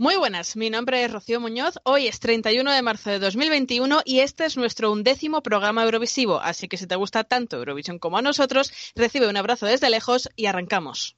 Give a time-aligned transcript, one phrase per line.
[0.00, 1.80] Muy buenas, mi nombre es Rocío Muñoz.
[1.82, 6.40] Hoy es 31 de marzo de 2021 y este es nuestro undécimo programa Eurovisivo.
[6.40, 10.30] Así que si te gusta tanto Eurovisión como a nosotros, recibe un abrazo desde lejos
[10.36, 11.16] y arrancamos.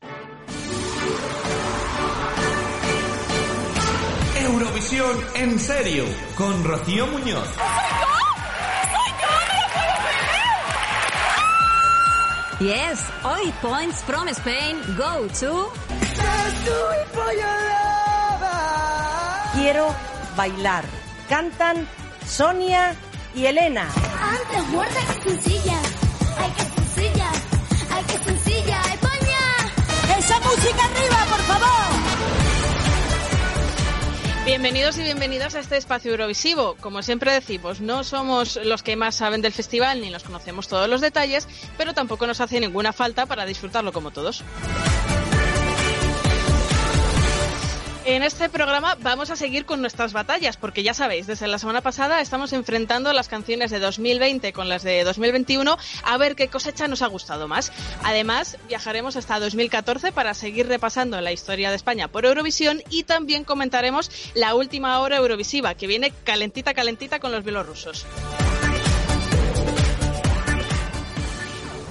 [4.40, 7.48] Eurovisión en serio con Rocío Muñoz.
[12.60, 15.70] Yes, hoy points from Spain go to.
[19.54, 19.94] Quiero
[20.36, 20.84] bailar.
[21.28, 21.88] Cantan
[22.24, 22.94] Sonia
[23.34, 23.88] y Elena.
[24.20, 25.78] Antes muerta que sencilla.
[26.38, 27.30] Ay, que sencilla.
[27.90, 28.80] Ay, que sencilla.
[28.92, 30.18] España.
[30.18, 31.70] ¡Esa música arriba, por favor!
[34.44, 36.76] Bienvenidos y bienvenidas a este espacio Eurovisivo.
[36.80, 40.88] Como siempre decimos, no somos los que más saben del festival ni los conocemos todos
[40.88, 44.44] los detalles, pero tampoco nos hace ninguna falta para disfrutarlo como todos.
[48.10, 51.80] En este programa vamos a seguir con nuestras batallas, porque ya sabéis, desde la semana
[51.80, 56.88] pasada estamos enfrentando las canciones de 2020 con las de 2021 a ver qué cosecha
[56.88, 57.70] nos ha gustado más.
[58.02, 63.44] Además, viajaremos hasta 2014 para seguir repasando la historia de España por Eurovisión y también
[63.44, 68.06] comentaremos la última hora Eurovisiva, que viene calentita, calentita con los bielorrusos.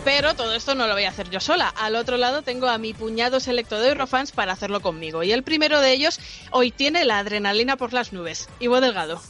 [0.05, 1.67] Pero todo esto no lo voy a hacer yo sola.
[1.69, 5.23] Al otro lado tengo a mi puñado selecto de Eurofans para hacerlo conmigo.
[5.23, 6.19] Y el primero de ellos
[6.52, 8.47] hoy tiene la adrenalina por las nubes.
[8.59, 9.22] Ivo Delgado.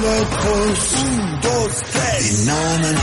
[0.00, 2.42] locos, un, dos, tres.
[2.42, 3.00] Y na, na, na.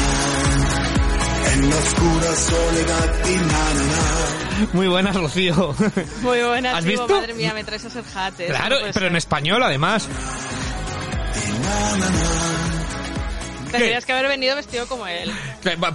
[1.54, 4.70] En la oscura soledad y na, na, na.
[4.74, 5.76] Muy buenas, Rocío.
[6.22, 7.08] Muy buenas, ¿Has visto?
[7.08, 8.48] Madre mía, me traes a hacer jates.
[8.50, 9.18] Claro, No pero en ser.
[9.18, 10.08] español además.
[13.78, 15.32] Tendrías que haber venido vestido como él.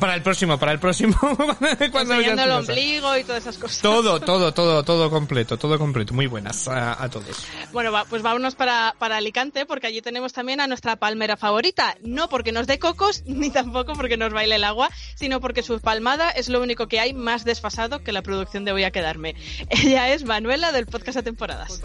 [0.00, 1.16] Para el próximo, para el próximo.
[1.92, 3.80] cuando enseñando el ombligo y todas esas cosas.
[3.80, 6.12] Todo, todo, todo, todo completo, todo completo.
[6.14, 7.46] Muy buenas a, a todos.
[7.72, 11.96] Bueno, va- pues vámonos para, para Alicante, porque allí tenemos también a nuestra palmera favorita.
[12.02, 15.80] No porque nos dé cocos, ni tampoco porque nos baile el agua, sino porque su
[15.80, 19.34] palmada es lo único que hay más desfasado que la producción de Voy a quedarme.
[19.70, 21.80] Ella es Manuela del podcast a temporadas.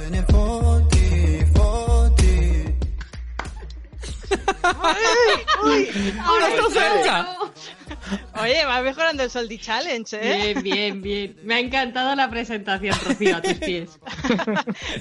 [4.63, 7.38] ¡Ahora está cerca!
[8.41, 10.53] Oye, va mejorando el Soldi Challenge, ¿eh?
[10.53, 11.38] Bien, bien, bien.
[11.44, 14.00] Me ha encantado la presentación, Rocío, a tus pies.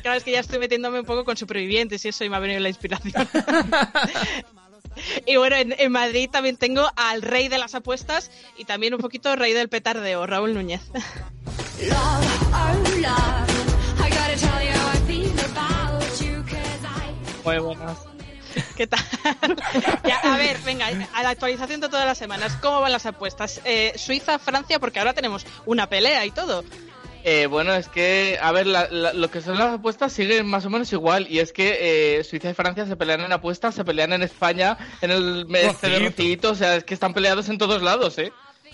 [0.02, 2.40] Claro, es que ya estoy metiéndome un poco con supervivientes y eso y me ha
[2.40, 3.28] venido la inspiración.
[5.24, 9.00] Y bueno, en, en Madrid también tengo al rey de las apuestas y también un
[9.00, 10.82] poquito rey del petardeo, Raúl Núñez.
[17.44, 18.11] Muy buenas.
[18.82, 19.00] ¿Qué tal?
[20.04, 22.56] Ya, a ver, venga, a la actualización de todas las semanas.
[22.60, 23.60] ¿Cómo van las apuestas?
[23.64, 26.64] Eh, Suiza, Francia, porque ahora tenemos una pelea y todo.
[27.22, 30.66] Eh, bueno, es que, a ver, la- la- lo que son las apuestas siguen más
[30.66, 31.28] o menos igual.
[31.30, 34.76] Y es que eh, Suiza y Francia se pelean en apuestas, se pelean en España,
[35.00, 38.32] en el este de O sea, es que están peleados en todos lados, ¿eh?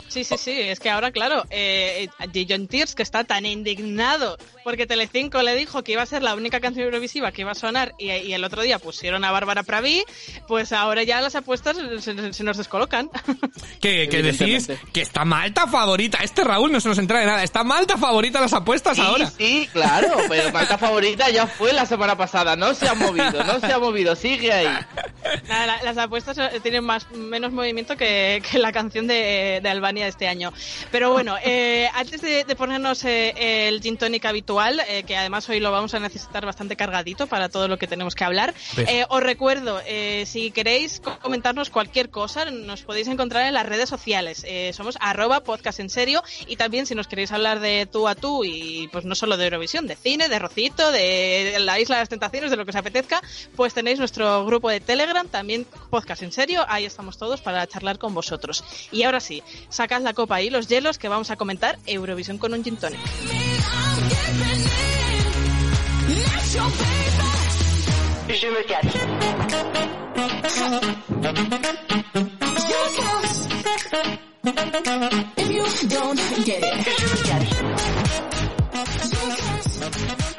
[0.08, 2.08] Sí, sí, sí, es que ahora, claro, eh,
[2.48, 6.34] John Tears, que está tan indignado porque Telecinco le dijo que iba a ser la
[6.34, 9.62] única canción eurovisiva que iba a sonar y, y el otro día pusieron a Bárbara
[9.62, 10.04] Praví,
[10.46, 13.10] pues ahora ya las apuestas se, se nos descolocan.
[13.80, 14.68] ¿Qué, qué decís?
[14.92, 16.18] Que está Malta favorita.
[16.22, 17.42] Este Raúl no se nos entra de nada.
[17.42, 19.30] Está Malta favorita las apuestas Sí, ahora.
[19.30, 23.60] sí, claro, pero Malta favorita ya fue la semana pasada, no se ha movido, no
[23.60, 24.66] se ha movido, sigue ahí.
[25.48, 29.68] Nada, la- las apuestas eh, tienen más menos movimiento que, que la canción de, de
[29.88, 30.52] Albania de este año.
[30.90, 35.48] Pero bueno, eh, antes de, de ponernos eh, el gin tonic habitual, eh, que además
[35.48, 39.04] hoy lo vamos a necesitar bastante cargadito para todo lo que tenemos que hablar, eh,
[39.08, 43.88] os recuerdo, eh, si queréis co- comentarnos cualquier cosa, nos podéis encontrar en las redes
[43.88, 44.44] sociales.
[44.46, 48.14] Eh, somos arroba podcast en serio y también si nos queréis hablar de tú a
[48.14, 52.02] tú y pues no solo de Eurovisión, de cine, de Rocito, de la Isla de
[52.02, 53.22] las Tentaciones, de lo que os apetezca,
[53.56, 57.98] pues tenéis nuestro grupo de Telegram, también podcast en serio, ahí estamos todos para charlar
[57.98, 58.62] con vosotros.
[58.92, 59.42] Y ahora sí,
[59.78, 62.98] sacad la copa y los hielos que vamos a comentar Eurovisión con un gin tonic.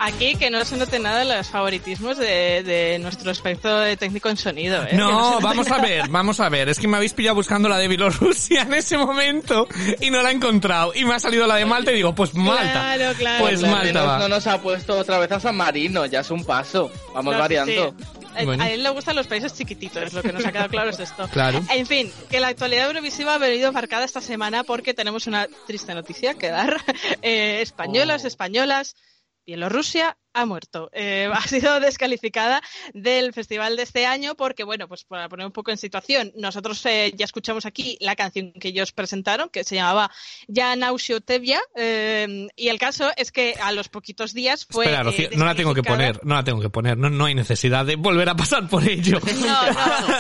[0.02, 4.38] Aquí que no se note nada los favoritismos de, de nuestro experto de técnico en
[4.38, 4.82] sonido.
[4.84, 4.92] ¿eh?
[4.94, 6.70] No, vamos a ver, vamos a ver.
[6.70, 9.68] Es que me habéis pillado buscando la de Bielorrusia en ese momento
[10.00, 10.94] y no la he encontrado.
[10.96, 12.72] Y me ha salido la de Malta y digo, pues Malta.
[12.96, 13.44] Claro, claro.
[13.44, 14.20] Pues Por lo Malta va.
[14.20, 17.40] no nos ha puesto otra vez a San Marino, ya es un paso, vamos No,
[17.40, 17.94] variando.
[18.00, 18.06] sí.
[18.46, 18.64] Bueno.
[18.64, 21.28] A él le gustan los países chiquititos, lo que nos ha quedado claro es esto.
[21.34, 21.62] Claro.
[21.72, 25.94] En fin, que la actualidad eurovisiva ha venido marcada esta semana porque tenemos una triste
[25.94, 26.78] noticia que dar.
[27.22, 28.28] Eh, españolas, Oh.
[28.28, 28.96] españolas,
[29.50, 30.90] Bielorrusia ha muerto.
[30.94, 32.62] Eh, ha sido descalificada
[32.94, 36.86] del festival de este año porque, bueno, pues para poner un poco en situación, nosotros
[36.86, 40.12] eh, ya escuchamos aquí la canción que ellos presentaron, que se llamaba
[40.48, 44.86] Ya Nausio Tevia, eh, y el caso es que a los poquitos días fue...
[44.86, 47.26] Espera, Rocío, eh, no la tengo que poner, no la tengo que poner, no, no
[47.26, 49.20] hay necesidad de volver a pasar por ello.
[49.40, 50.14] No, no,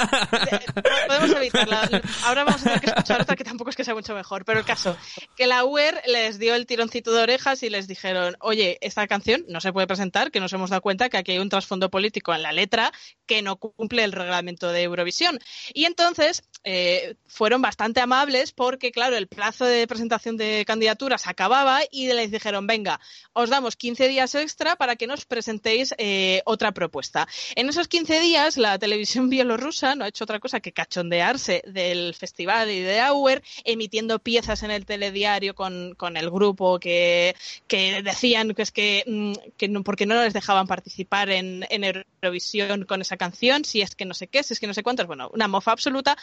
[0.52, 0.60] eh,
[1.08, 2.02] podemos evitarla.
[2.24, 4.60] Ahora vamos a tener que escuchar otra que tampoco es que sea mucho mejor, pero
[4.60, 4.98] el caso,
[5.36, 9.44] que la UER les dio el tironcito de orejas y les dijeron, oye, esta canción
[9.48, 9.99] no se puede presentar,
[10.32, 12.92] que nos hemos dado cuenta que aquí hay un trasfondo político en la letra
[13.26, 15.40] que no cumple el reglamento de Eurovisión.
[15.74, 21.82] Y entonces eh, fueron bastante amables porque, claro, el plazo de presentación de candidaturas acababa
[21.92, 23.00] y les dijeron, venga,
[23.34, 27.28] os damos 15 días extra para que nos presentéis eh, otra propuesta.
[27.56, 32.14] En esos 15 días, la televisión bielorrusa no ha hecho otra cosa que cachondearse del
[32.16, 37.36] festival de Auer, emitiendo piezas en el telediario con, con el grupo que,
[37.68, 41.84] que decían que es que, mm, que no, porque no les dejaban participar en, en
[42.22, 44.84] Eurovisión con esa canción, si es que no sé qué, si es que no sé
[44.84, 46.16] cuántos, bueno, una mofa absoluta,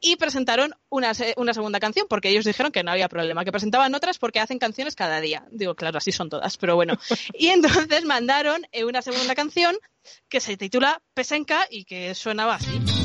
[0.00, 3.94] y presentaron una, una segunda canción porque ellos dijeron que no había problema, que presentaban
[3.94, 5.46] otras porque hacen canciones cada día.
[5.52, 6.94] Digo, claro, así son todas, pero bueno.
[7.38, 9.76] Y entonces mandaron eh, una segunda canción
[10.28, 13.01] que se titula Pesenka y que sonaba así.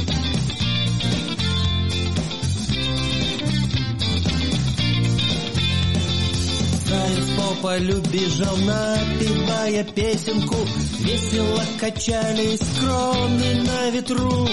[7.58, 10.56] Заяц по полю бежал, напевая песенку.
[11.00, 14.48] Весело качались кроны на ветру.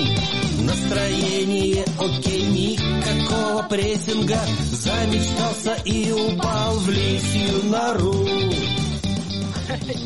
[0.61, 4.41] Настроение окей, никакого прессинга.
[4.73, 8.27] Замечтался и упал в лисью нору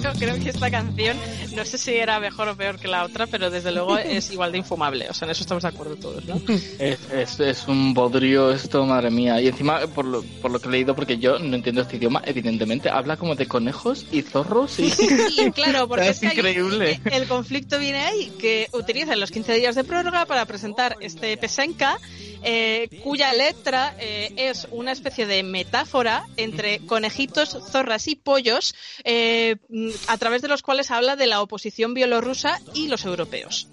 [0.03, 1.17] Yo creo que esta canción,
[1.55, 4.53] no sé si era mejor o peor que la otra, pero desde luego es igual
[4.53, 5.09] de infumable.
[5.09, 6.41] O sea, en eso estamos de acuerdo todos, ¿no?
[6.79, 9.41] Es, es, es un bodrio esto, madre mía.
[9.41, 12.23] Y encima, por lo, por lo que he leído, porque yo no entiendo este idioma,
[12.25, 14.91] evidentemente, habla como de conejos y zorros y...
[14.91, 17.01] Sí, claro, porque Es es, que hay- increíble.
[17.11, 21.99] el conflicto viene ahí, que utilizan los 15 días de prórroga para presentar este Pesenka,
[22.43, 28.75] eh, cuya letra eh, es una especie de metáfora entre conejitos, zorras y pollos,
[29.05, 29.57] eh,
[30.07, 33.69] a través de los cuales habla de la oposición bielorrusa y los europeos.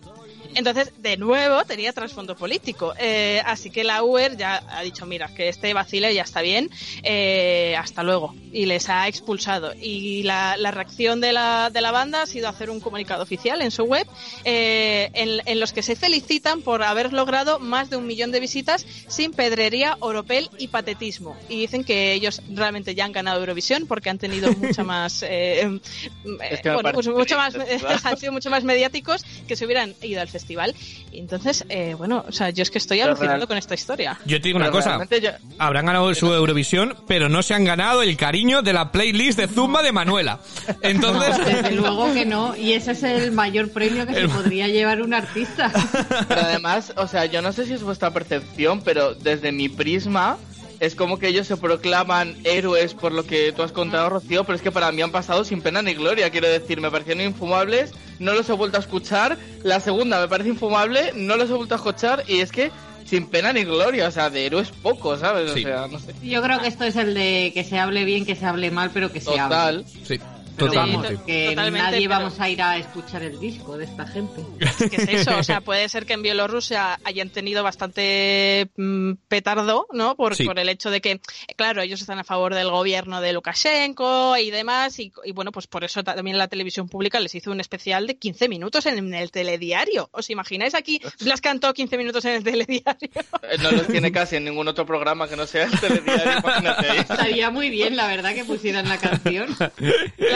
[0.55, 2.93] Entonces, de nuevo, tenía trasfondo político.
[2.97, 6.69] Eh, así que la UER ya ha dicho, mira, que este vacile ya está bien,
[7.03, 8.33] eh, hasta luego.
[8.53, 9.73] Y les ha expulsado.
[9.79, 13.61] Y la, la reacción de la, de la banda ha sido hacer un comunicado oficial
[13.61, 14.07] en su web,
[14.45, 18.39] eh, en, en los que se felicitan por haber logrado más de un millón de
[18.39, 21.35] visitas sin pedrería, oropel y patetismo.
[21.49, 25.81] Y dicen que ellos realmente ya han ganado Eurovisión porque han tenido mucha más, eh,
[26.49, 27.55] Es que me bueno, pues mucho más,
[28.05, 30.44] han sido mucho más mediáticos que se hubieran ido al festival.
[31.11, 33.73] Y entonces, eh, bueno, o sea, yo es que estoy Pero alucinando real- con esta
[33.73, 34.19] historia.
[34.25, 37.63] Yo te digo una Pero cosa, yo- habrán ganado su Eurovisión, pero no se han
[37.65, 40.39] ganado el cariño de la playlist de Zumba de Manuela.
[40.81, 45.01] Entonces, Desde luego que no, y ese es el mayor premio que se podría llevar
[45.01, 45.71] un artista.
[46.27, 50.37] Pero además, o sea, yo no sé si es vuestra percepción, pero desde mi prisma
[50.79, 54.55] es como que ellos se proclaman héroes por lo que tú has contado, Rocío, pero
[54.55, 57.91] es que para mí han pasado sin pena ni gloria, quiero decir, me parecieron infumables,
[58.19, 61.75] no los he vuelto a escuchar, la segunda me parece infumable, no los he vuelto
[61.75, 62.71] a escuchar y es que
[63.05, 65.51] sin pena ni gloria, o sea, de héroes poco, ¿sabes?
[65.53, 65.59] Sí.
[65.63, 66.13] O sea, no sé.
[66.23, 68.89] Yo creo que esto es el de que se hable bien, que se hable mal,
[68.93, 69.51] pero que se Total.
[69.51, 69.85] hable.
[70.03, 70.19] sí,
[70.57, 71.23] Vamos, totalmente.
[71.25, 74.41] que Totalmente, nadie pero- vamos a ir a escuchar el disco de esta gente.
[74.59, 79.13] Es que es eso, o sea, puede ser que en Bielorrusia hayan tenido bastante mm,
[79.27, 80.15] petardo, ¿no?
[80.15, 80.43] Por, Sí.
[80.45, 81.21] por el hecho de que,
[81.55, 85.67] claro, ellos están a favor del gobierno de Lukashenko y demás, y, y bueno, pues
[85.67, 89.13] por eso ta- también la televisión pública les hizo un especial de 15 minutos en,
[89.13, 90.09] el telediario.
[90.11, 91.01] ¿Os imagináis aquí?
[91.21, 93.09] Blas cantó 15 minutos en el telediario.
[93.43, 96.97] Eh, No los tiene casi en ningún otro programa que no sea el telediario, imagínate.
[96.99, 99.55] Estaría muy bien, la verdad, que pusieran la canción.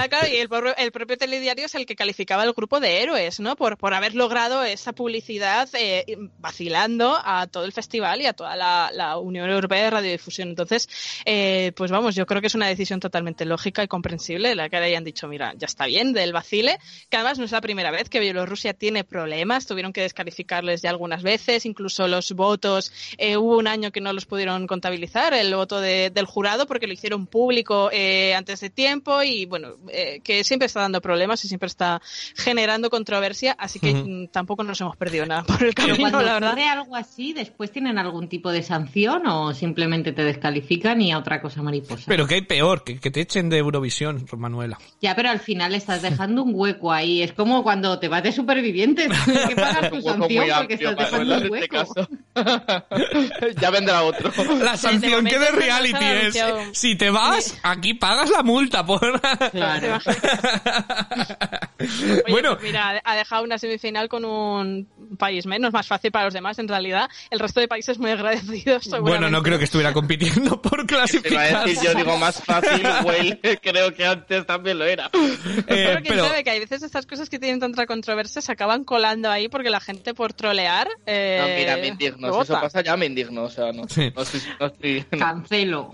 [0.09, 3.55] Claro, y el, el propio telediario es el que calificaba al grupo de héroes, ¿no?
[3.55, 6.05] Por, por haber logrado esa publicidad eh,
[6.39, 10.49] vacilando a todo el festival y a toda la, Unión Europea de Radiodifusión.
[10.49, 10.87] Entonces,
[11.25, 14.77] eh, pues vamos, yo creo que es una decisión totalmente lógica y comprensible la que
[14.77, 16.77] hayan dicho, mira, ya está bien del vacile,
[17.09, 20.89] que además no es la primera vez que Bielorrusia tiene problemas, tuvieron que descalificarles ya
[20.89, 25.53] algunas veces, incluso los votos, eh, hubo un año que no los pudieron contabilizar, el
[25.55, 30.21] voto de- del jurado, porque lo hicieron público eh, antes de tiempo y bueno, eh,
[30.23, 32.01] que siempre está dando problemas y siempre está
[32.35, 36.21] generando controversia, así que mm, tampoco nos hemos perdido nada por el Pero camino, cuando
[36.21, 36.49] la verdad.
[36.51, 41.17] ocurre algo así, ¿después tienen algún tipo de sanción o simplemente te descalifican y a
[41.17, 42.03] otra cosa mariposa?
[42.07, 44.77] Pero que hay peor, que, que te echen de Eurovisión, Manuela.
[45.01, 47.21] Ya, pero al final estás dejando un hueco ahí.
[47.21, 49.07] Es como cuando te vas de superviviente.
[49.25, 51.93] Tienes que pagar tu sanción porque amplio, estás dejando Manuela, un en este hueco.
[51.93, 52.09] caso.
[53.61, 54.31] ya vendrá otro.
[54.61, 56.37] La sanción que de reality es,
[56.73, 59.19] si te vas, aquí pagas la multa por...
[59.51, 59.88] Claro.
[61.79, 66.25] Oye, bueno, pues mira, ha dejado una semifinal con un país menos, más fácil para
[66.25, 66.59] los demás.
[66.59, 68.89] En realidad, el resto de países muy agradecidos.
[69.01, 71.65] bueno, no creo que estuviera compitiendo por Te iba a clasificar.
[71.65, 75.09] decir, yo digo más fácil, güey, creo que antes también lo era.
[75.13, 78.51] Eh, Pero quién pero sabe que hay veces estas cosas que tienen tanta controversia se
[78.51, 80.87] acaban colando ahí porque la gente por trolear.
[81.05, 82.33] Eh, No, mira, me indigno.
[82.33, 83.43] Si eso pasa ya me indigno.
[83.43, 83.87] O sea, no.
[83.87, 84.11] Sí.
[84.15, 84.41] No estoy.
[84.59, 85.17] No estoy no.
[85.19, 85.91] Cancelo.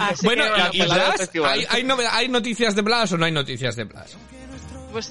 [0.00, 1.30] Así bueno, que, ¿y, y el Blas?
[1.44, 4.16] ¿Hay, hay, nove- hay noticias de Blas o no hay noticias de Blas?
[4.92, 5.08] Pues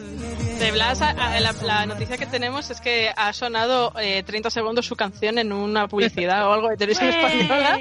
[0.60, 4.50] de Blas, a- a- la, la noticia que tenemos es que ha sonado eh, 30
[4.50, 7.80] segundos su canción en una publicidad o algo de televisión española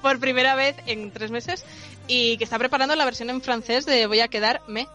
[0.00, 1.64] por primera vez en tres meses
[2.06, 4.88] y que está preparando la versión en francés de Voy a quedarme.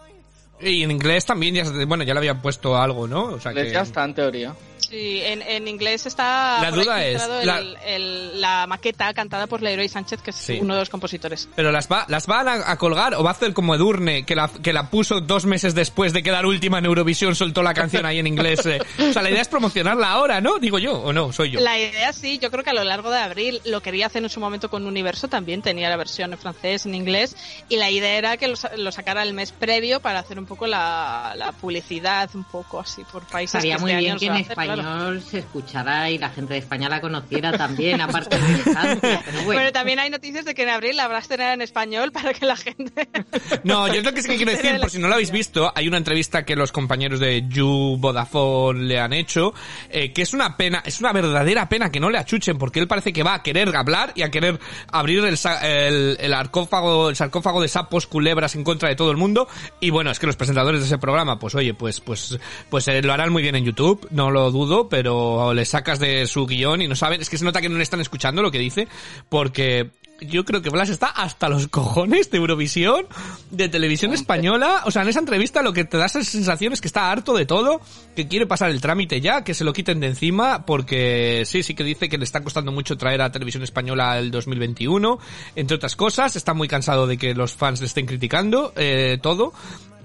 [0.62, 3.24] Y en inglés también, ya, bueno, ya le habían puesto algo, ¿no?
[3.24, 3.70] O sea que...
[3.70, 4.54] ya está en teoría.
[4.78, 9.62] Sí, en, en inglés está La duda es, el- la- el- la maqueta cantada por
[9.62, 10.58] Leroy Sánchez, que es Sí.
[10.60, 11.48] uno de los compositores.
[11.56, 14.34] Pero las va, las van a, a colgar o va a hacer como Edurne, que
[14.34, 18.04] la, que la puso dos meses después de quedar última en Eurovisión, soltó la canción
[18.04, 18.66] ahí en inglés.
[18.66, 18.80] eh.
[19.08, 20.58] O sea, la idea es promocionarla ahora, ¿no?
[20.58, 21.60] Digo yo, o no, soy yo.
[21.60, 24.28] La idea sí, yo creo que a lo largo de abril lo quería hacer en
[24.30, 27.34] su momento con Universo, también tenía la versión en francés, en inglés,
[27.70, 30.66] y la idea era que lo, lo sacara el mes previo para hacer un poco
[30.66, 34.32] la, la publicidad, un poco así por países Estaría que muy este bien que en
[34.32, 34.72] hacer, claro.
[34.82, 39.22] español se escuchara y la gente de España la conociera también, aparte de Francia.
[39.24, 42.12] Pero bueno, Pero también hay noticias de que en abril la habrá estrenado en español
[42.12, 43.08] para que la gente...
[43.64, 45.72] No, yo es lo que sí que quiero decir, por si no lo habéis visto,
[45.74, 49.54] hay una entrevista que los compañeros de You Vodafone le han hecho,
[49.90, 52.88] eh, que es una pena, es una verdadera pena que no le achuchen, porque él
[52.88, 54.58] parece que va a querer hablar y a querer
[54.90, 59.10] abrir el, sa- el, el sarcófago, el sarcófago de sapos, culebras en contra de todo
[59.10, 59.48] el mundo,
[59.80, 62.36] y bueno, es que los presentadores de ese programa, pues oye, pues, pues,
[62.68, 66.26] pues eh, lo harán muy bien en YouTube, no lo dudo, pero le sacas de
[66.26, 68.50] su guion y no saben, es que se nota que no le están escuchando lo
[68.50, 68.88] que dice,
[69.28, 69.92] porque
[70.26, 73.06] yo creo que Blas está hasta los cojones de Eurovisión,
[73.50, 74.82] de televisión española.
[74.84, 77.34] O sea, en esa entrevista lo que te da esa sensación es que está harto
[77.34, 77.80] de todo,
[78.14, 81.74] que quiere pasar el trámite ya, que se lo quiten de encima, porque sí, sí
[81.74, 85.18] que dice que le está costando mucho traer a televisión española el 2021,
[85.56, 86.36] entre otras cosas.
[86.36, 89.52] Está muy cansado de que los fans le estén criticando eh, todo.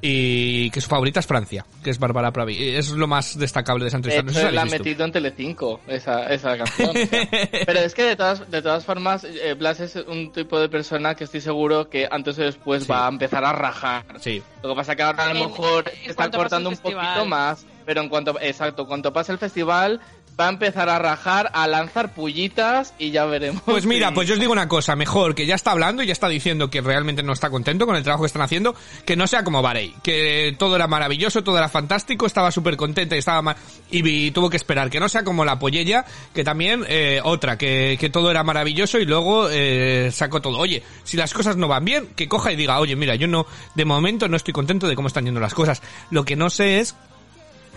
[0.01, 2.75] Y que su favorita es Francia, que es Bárbara Pravi.
[2.75, 4.23] Es lo más destacable de esa entrevista.
[4.23, 6.89] No sé si la han metido en Telecinco, esa, esa canción.
[6.89, 7.27] o sea.
[7.65, 11.15] Pero es que de todas, de todas formas, eh, Blas es un tipo de persona
[11.15, 12.89] que estoy seguro que antes o después Sí.
[12.91, 14.05] va a empezar a rajar.
[14.19, 14.41] Sí.
[14.61, 18.01] Lo que pasa que ahora a lo mejor en está cortando un poquito más, pero
[18.01, 19.99] en cuanto, exacto, cuanto pase el festival
[20.39, 23.63] va a empezar a rajar, a lanzar pullitas y ya veremos.
[23.65, 26.13] Pues mira, pues yo os digo una cosa, mejor que ya está hablando y ya
[26.13, 28.75] está diciendo que realmente no está contento con el trabajo que están haciendo,
[29.05, 33.15] que no sea como Barey, que todo era maravilloso, todo era fantástico, estaba súper contenta
[33.15, 33.55] y estaba ma-
[33.89, 37.57] y, y tuvo que esperar, que no sea como la Pollella, que también eh, otra,
[37.57, 40.59] que, que todo era maravilloso y luego eh, sacó todo.
[40.59, 43.47] Oye, si las cosas no van bien, que coja y diga, oye, mira, yo no,
[43.73, 45.81] de momento no estoy contento de cómo están yendo las cosas.
[46.11, 46.95] Lo que no sé es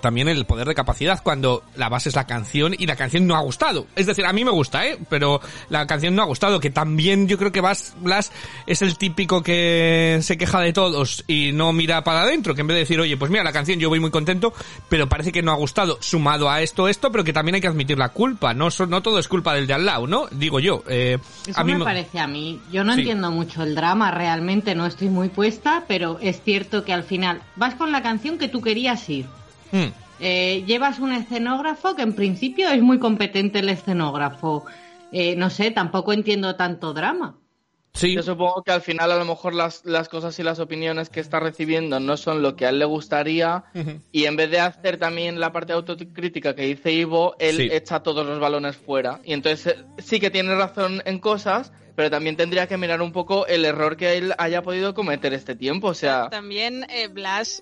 [0.01, 3.37] también el poder de capacidad cuando la base es la canción y la canción no
[3.37, 3.87] ha gustado.
[3.97, 4.99] Es decir, a mí me gusta, ¿eh?
[5.09, 8.33] Pero la canción no ha gustado, que también yo creo que Bas, Blas
[8.67, 12.67] es el típico que se queja de todos y no mira para adentro, que en
[12.67, 14.53] vez de decir, oye, pues mira, la canción yo voy muy contento,
[14.89, 17.69] pero parece que no ha gustado, sumado a esto, esto, pero que también hay que
[17.69, 20.27] admitir la culpa, no, no todo es culpa del de al lado, ¿no?
[20.31, 20.83] Digo yo.
[20.89, 22.61] Eh, Eso a mí me me- parece a mí.
[22.73, 23.01] Yo no Sí.
[23.01, 27.43] entiendo mucho el drama, realmente no estoy muy puesta, pero es cierto que al final
[27.57, 29.27] vas con la canción que tú querías ir.
[29.73, 29.87] Mm.
[30.21, 34.65] Eh, llevas un escenógrafo que en principio es muy competente el escenógrafo.
[35.13, 37.37] Eh, no sé, tampoco entiendo tanto drama.
[37.93, 38.15] Sí.
[38.15, 41.19] Yo supongo que al final a lo mejor las, las cosas y las opiniones que
[41.19, 43.65] está recibiendo no son lo que a él le gustaría
[44.13, 47.69] y en vez de hacer también la parte de autocrítica que dice Ivo, él Sí.
[47.73, 49.19] echa todos los balones fuera.
[49.25, 53.11] Y entonces eh, sí que tiene razón en cosas, pero también tendría que mirar un
[53.11, 55.89] poco el error que él haya podido cometer este tiempo.
[55.89, 57.61] O sea, También eh, Blas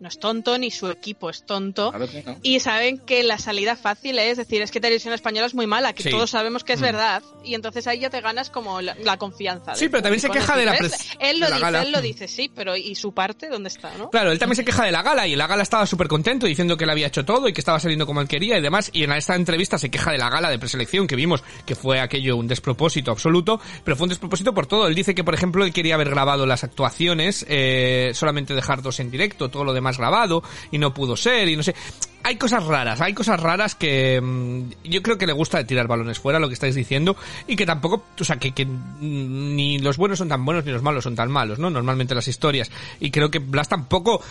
[0.00, 1.90] no es tonto, ni su equipo es tonto.
[1.90, 2.36] claro que no.
[2.42, 5.92] Y saben que la salida fácil es decir, es que televisión española es muy mala,
[5.92, 6.10] que Sí.
[6.10, 6.82] todos sabemos que es Mm.
[6.82, 7.22] verdad.
[7.44, 9.74] Y entonces ahí ya te ganas como la, la confianza.
[9.74, 10.74] Sí, pero también se queja de la
[11.18, 11.82] Él lo dice, gala.
[11.82, 14.10] él lo dice, sí, pero ¿y su parte dónde está, no?
[14.10, 16.76] Claro, él también se queja de la gala y la gala estaba súper contento diciendo
[16.76, 18.90] que él había hecho todo y que estaba saliendo como él quería y demás.
[18.92, 22.00] Y en esta entrevista se queja de la gala de preselección que vimos que fue
[22.00, 24.86] aquello un despropósito absoluto, pero fue un despropósito por todo.
[24.86, 29.00] Él dice que, por ejemplo, él quería haber grabado las actuaciones, eh, solamente dejar dos
[29.00, 31.74] en directo, todo lo demás grabado y no pudo ser y no sé.
[32.22, 36.18] Hay cosas raras, hay cosas raras que mm, yo creo que le gusta tirar balones
[36.18, 37.16] fuera, lo que estáis diciendo,
[37.46, 40.82] y que tampoco, o sea, que, que ni los buenos son tan buenos ni los
[40.82, 41.70] malos son tan malos, ¿no?
[41.70, 42.70] Normalmente las historias.
[43.00, 44.22] Y creo que Blas tampoco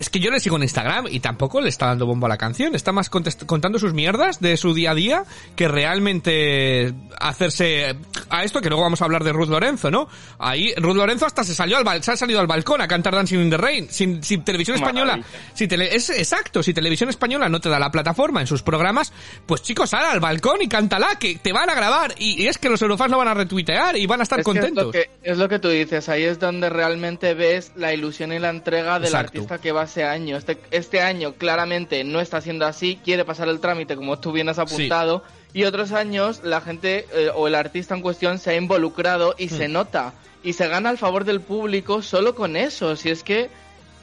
[0.00, 2.36] Es que yo le sigo en Instagram y tampoco le está dando bombo a la
[2.36, 2.74] canción.
[2.74, 5.24] Está más contest- contando sus mierdas de su día a día
[5.54, 7.96] que realmente hacerse
[8.28, 10.08] a esto que luego vamos a hablar de Ruth Lorenzo, ¿no?
[10.38, 13.14] Ahí Ruth Lorenzo hasta se salió al bal- se ha salido al balcón a cantar
[13.14, 13.88] Dancing in the Rain.
[13.90, 15.20] Sin, si televisión española,
[15.54, 19.12] si tele- es exacto, si televisión española no te da la plataforma en sus programas,
[19.46, 22.14] pues chicos, sal al balcón y cántala, que te van a grabar.
[22.18, 24.44] Y, y es que los eurofans lo van a retuitear y van a estar Es
[24.44, 24.82] que contentos.
[24.82, 28.32] es, lo que, es lo que tú dices, ahí es donde realmente ves la ilusión
[28.32, 29.38] y la entrega del Exacto.
[29.38, 30.36] artista que va ese año.
[30.36, 34.48] Este, este año claramente no está siendo así, quiere pasar el trámite como tú bien
[34.48, 35.22] has apuntado,
[35.52, 39.46] y otros años la gente eh, o el artista en cuestión se ha involucrado y
[39.46, 39.56] Hmm.
[39.56, 40.12] se nota,
[40.42, 43.48] y se gana el favor del público solo con eso, si es que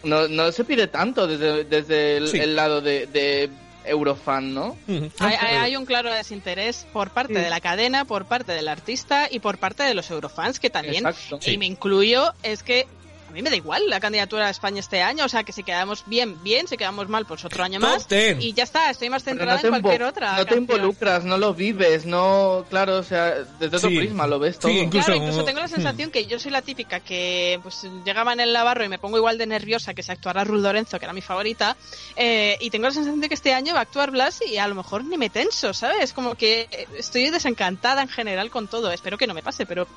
[0.03, 2.39] no, no se pide tanto desde, desde el, Sí.
[2.39, 3.49] el lado de, de
[3.85, 4.77] Eurofan, ¿no?
[4.87, 5.09] Ujú.
[5.19, 9.27] Hay, hay- hay un claro desinterés por parte de la cadena, por parte del artista
[9.29, 11.39] y por parte de los eurofans, que también, Exacto.
[11.49, 12.87] y me incluyo, es que
[13.31, 15.63] a mí me da igual la candidatura a España este año, o sea, que si
[15.63, 18.07] quedamos bien, bien, si quedamos mal, pues otro año más.
[18.07, 18.41] ten.
[18.41, 20.31] Y ya está, estoy más centrada no te, en cualquier otra.
[20.31, 20.59] no te canción.
[20.63, 23.97] involucras, no lo vives, no, claro, o sea, desde otro Sí.
[23.97, 24.71] prisma lo ves Sí, todo.
[24.71, 25.69] incluso- Claro, incluso tengo la Hmm.
[25.69, 29.17] sensación que yo soy la típica que pues llegaba en el Navarro y me pongo
[29.17, 31.77] igual de nerviosa que si actuara Ruth Lorenzo, que era mi favorita,
[32.15, 34.67] eh, y tengo la sensación de que este año va a actuar Blas y a
[34.67, 36.11] lo mejor ni me tenso, ¿sabes?
[36.13, 39.87] Como que estoy desencantada en general con todo, espero que no me pase, pero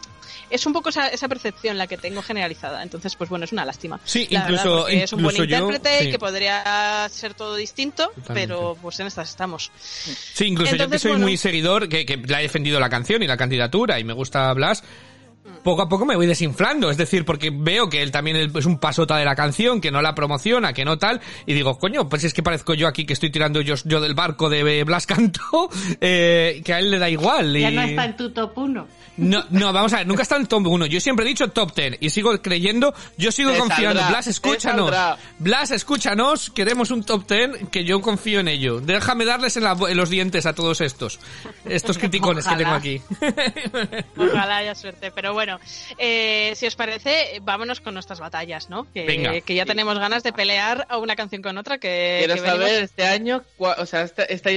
[0.51, 3.65] es un poco esa, esa percepción la que tengo generalizada, entonces pues bueno, es una
[3.65, 4.01] lástima.
[4.05, 6.09] Sí, La verdad, incluso- porque es un buen yo- intérprete sí.
[6.09, 8.35] y que podría ser todo distinto, Totalmente.
[8.49, 9.71] pero pues en estas estamos.
[9.77, 11.27] Sí, incluso yo que Entonces, soy bueno.
[11.27, 14.53] muy seguidor, que, que le ha defendido la canción y la candidatura y me gusta
[14.53, 14.83] Blas,
[15.63, 18.79] poco a poco me voy desinflando, es decir, porque veo que él también es un
[18.79, 22.25] pasota de la canción, que no la promociona, que no tal, y digo, coño, pues
[22.25, 25.69] es que parezco yo aquí que estoy tirando yo, yo del barco de Blas Cantó,
[26.01, 27.53] eh, que a él le da igual.
[27.59, 28.87] Ya y- no está en tu top 1.
[29.17, 30.87] No, no, vamos a ver, nunca está en top 1.
[30.87, 34.01] Yo siempre he dicho top 10 y sigo creyendo, yo sigo Te confiando.
[34.01, 34.95] saldrá, Blas, escúchanos.
[35.39, 36.51] Blas, escúchanos.
[36.51, 38.81] Queremos un top 10 que yo confío en ello.
[38.81, 41.21] Déjame darles en, la- en los dientes a todos estos.
[41.65, 43.01] Estos criticones que tengo aquí.
[44.17, 45.11] Ojalá haya suerte.
[45.13, 45.59] Pero bueno,
[45.99, 48.87] eh, si os parece, vámonos con nuestras batallas, ¿no?
[48.93, 49.41] Que, Venga.
[49.41, 52.59] que ya tenemos ganas de pelear a una canción con otra que, Quiero que venimos-
[52.69, 54.51] saber este año, o sea, esta, esta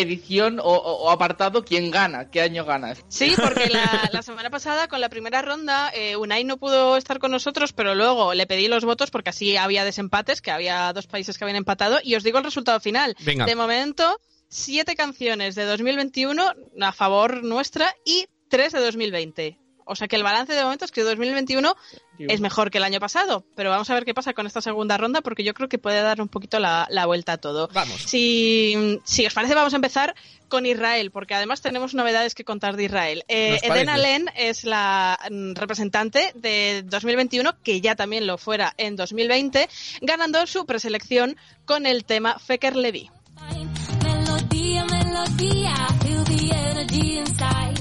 [0.00, 2.30] edición o, o- o apartado, ¿quién gana?
[2.30, 3.04] ¿Qué año ganas?
[3.08, 7.18] Sí, porque la, la semana pasada con la primera ronda eh, Unai no pudo estar
[7.18, 11.06] con nosotros, pero luego le pedí los votos porque así había desempates, que había dos
[11.06, 13.16] países que habían empatado y os digo el resultado final.
[13.24, 13.44] Venga.
[13.46, 19.58] De momento, siete canciones de 2021 a favor nuestra y tres de 2020.
[19.86, 21.74] O sea que el balance de momento es que 2021
[22.18, 24.98] es mejor que el año pasado, pero vamos a ver qué pasa con esta segunda
[24.98, 27.68] ronda porque yo creo que puede dar un poquito la, la vuelta a todo.
[27.72, 28.02] Vamos.
[28.02, 30.14] Si, si os parece, vamos a empezar
[30.48, 33.24] con Israel, porque además tenemos novedades que contar de Israel.
[33.28, 33.58] Eh.
[33.62, 39.68] Eden Allen es la mm, representante de 2021, que ya también lo fuera en 2020,
[40.02, 42.74] ganando su preselección con el tema Feker.
[42.76, 47.75] Melodía, melodía, feel the energy inside.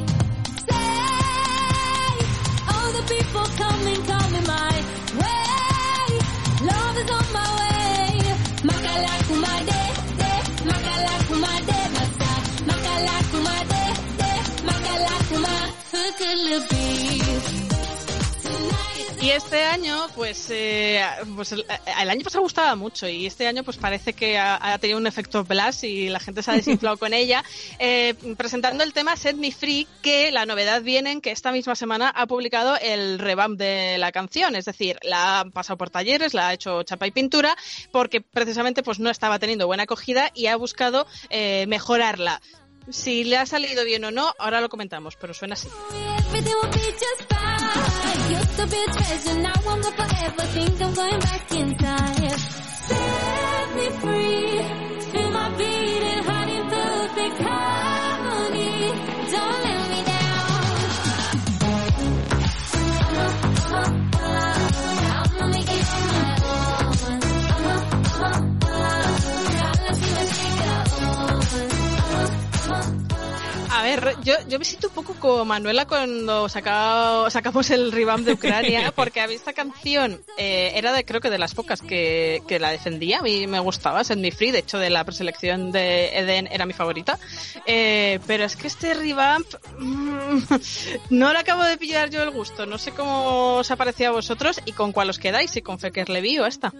[19.25, 21.03] Y este año, pues, eh,
[21.35, 21.65] pues el,
[21.99, 25.07] el año pasado gustaba mucho y este año pues parece que ha, ha tenido un
[25.07, 27.43] efecto blast y la gente se ha desinflado con ella,
[27.79, 31.73] eh, presentando el tema Set Me Free, que la novedad viene en que esta misma
[31.73, 36.35] semana ha publicado el revamp de la canción, es decir, la ha pasado por talleres,
[36.35, 37.55] la ha hecho chapa y pintura,
[37.91, 42.43] porque precisamente pues no estaba teniendo buena acogida y ha buscado eh, mejorarla.
[42.91, 45.67] Si le ha salido bien o no, ahora lo comentamos, pero suena así.
[46.38, 48.30] Everything will be just fine.
[48.30, 50.41] Used to be a treasure, now I'm gone forever.
[50.52, 52.38] Think I'm going back in time.
[52.89, 54.60] Set me free.
[55.12, 57.85] Feel my beating, heart in perfect harmony.
[73.86, 78.34] Ver, yo, yo me siento un poco como Manuela cuando saca- sacamos el revamp de
[78.34, 82.41] Ucrania, porque a mí esta canción eh, era de creo que de las pocas que,
[82.48, 85.71] que la defendía, a mí me gustaba, Set Me Free, de hecho de la preselección
[85.71, 87.17] de Eden era mi favorita,
[87.65, 89.48] Eh, pero es que este revamp
[89.80, 90.39] mm,
[91.10, 94.13] no le acabo de pillar yo el gusto, no sé cómo os ha parecido a
[94.13, 96.74] vosotros y con cuál os quedáis, si con Feker Levi o esta.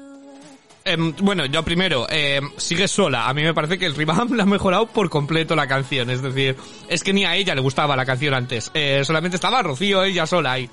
[0.88, 3.28] Em, bueno, yo primero, em, sigue sola.
[3.28, 6.12] A mí me parece que el revamp la ha mejorado por completo la canción.
[6.12, 6.56] Es decir,
[6.88, 8.70] es que ni a ella le gustaba la canción antes.
[8.76, 10.70] Eh, solamente estaba Rocío ella sola ahí.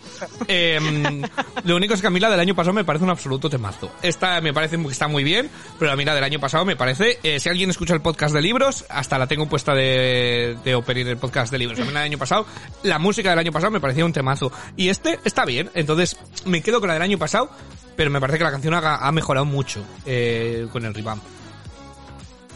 [0.48, 1.22] Em,
[1.64, 3.90] lo único es que a mí la del año pasado me parece un absoluto temazo.
[4.02, 5.48] Esta me parece que está muy bien,
[5.78, 8.34] pero a mí la del año pasado me parece, eh, si alguien escucha el podcast
[8.34, 11.80] de libros, hasta la tengo puesta de, de operar el podcast de libros.
[11.80, 12.44] A mí la del año pasado,
[12.82, 14.52] la música del año pasado me parecía un temazo.
[14.76, 17.50] Y este está bien, entonces me quedo con la del año pasado,
[17.96, 21.22] pero me parece que la canción ha, ha mejorado mucho eh, con el revamp.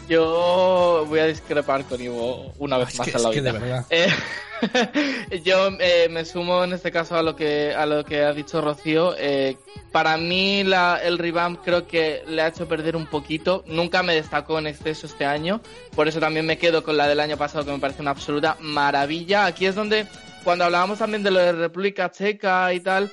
[0.09, 3.51] Yo voy a discrepar con Ivo una vez Es más que- la vida.
[3.51, 3.85] verdad.
[3.89, 4.07] Eh,
[5.43, 8.61] yo eh, me sumo en este caso a lo que a lo que ha dicho
[8.61, 9.15] Rocío.
[9.17, 9.57] Eh,
[9.91, 13.65] para mí la, el revamp creo que le ha hecho perder un poquito.
[13.67, 15.59] Nunca me destacó en exceso este año.
[15.93, 18.55] Por eso también me quedo con la del año pasado que me parece una absoluta
[18.61, 19.45] maravilla.
[19.45, 20.07] Aquí es donde
[20.45, 23.11] cuando hablábamos también de lo de República Checa y tal,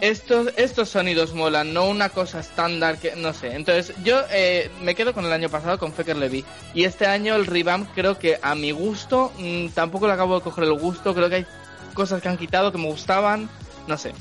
[0.00, 3.54] estos, estos sonidos molan, no una cosa estándar que no sé.
[3.54, 6.44] Entonces, yo eh, me quedo con el año pasado con Fecker Levy.
[6.74, 10.42] Y este año el revamp creo que a mi gusto, mm, tampoco le acabo de
[10.42, 11.14] coger el gusto.
[11.14, 11.46] Creo que hay
[11.94, 13.48] cosas que han quitado que me gustaban.
[13.86, 14.12] No sé.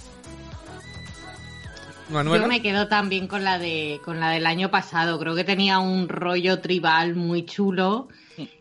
[2.09, 2.43] Manuela.
[2.43, 5.19] Yo me quedo también con la de con la del año pasado.
[5.19, 8.07] Creo que tenía un rollo tribal muy chulo.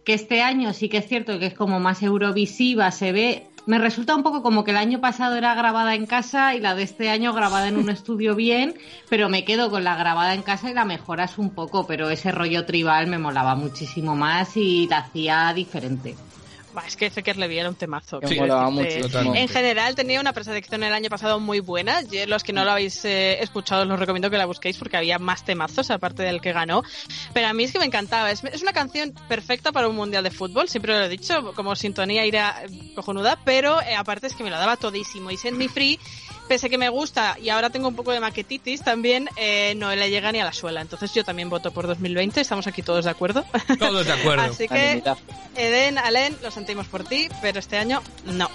[0.04, 3.46] Que este año sí que es cierto que es como más eurovisiva, se ve.
[3.64, 6.74] Me resulta un poco como que el año pasado era grabada en casa y la
[6.74, 8.74] de este año grabada en un estudio bien,
[9.08, 12.32] pero me quedo con la grabada en casa y la mejoras un poco, pero ese
[12.32, 16.16] rollo tribal me molaba muchísimo más y la hacía diferente.
[16.74, 18.20] Bah, es que Fecker Levy era un temazo.
[18.20, 18.46] Muchísimo.
[18.46, 19.40] Totalmente.
[19.40, 22.00] En general tenía una preselección el año pasado muy buena.
[22.26, 25.44] Los que no lo habéis eh, escuchado os recomiendo que la busquéis porque había más
[25.44, 26.82] temazos aparte del que ganó.
[27.34, 28.30] Pero a mí es que me encantaba.
[28.30, 30.68] Es, es una canción perfecta para un mundial de fútbol.
[30.68, 33.38] Siempre lo he dicho, como sintonía irá eh, cojonuda.
[33.44, 35.30] Pero eh, aparte es que me lo daba todísimo.
[35.30, 35.98] Y Send Me Free,
[36.48, 40.10] pese que me gusta y ahora tengo un poco de maquetitis también, eh, no le
[40.10, 40.80] llega ni a la suela.
[40.80, 42.40] Entonces yo también voto por 2020.
[42.40, 43.44] Estamos aquí todos de acuerdo.
[43.78, 44.42] Todos de acuerdo.
[44.50, 45.02] Así que.
[45.56, 48.50] Eden, Alen, lo sentimos por ti, pero este año no.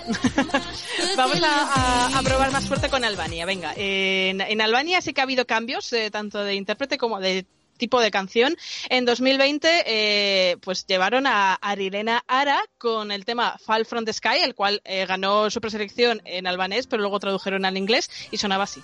[1.18, 3.46] Vamos a, a- a probar más suerte con Albania.
[3.46, 7.46] Venga, en, en Albania sí que ha habido cambios, eh, tanto de intérprete como de
[7.78, 8.56] tipo de canción.
[8.90, 14.40] En 2020, eh, pues llevaron a Arilena Ara con el tema Fall from the Sky,
[14.44, 18.66] el cual eh, ganó su preselección en albanés, pero luego tradujeron al inglés y sonaba
[18.66, 18.82] así.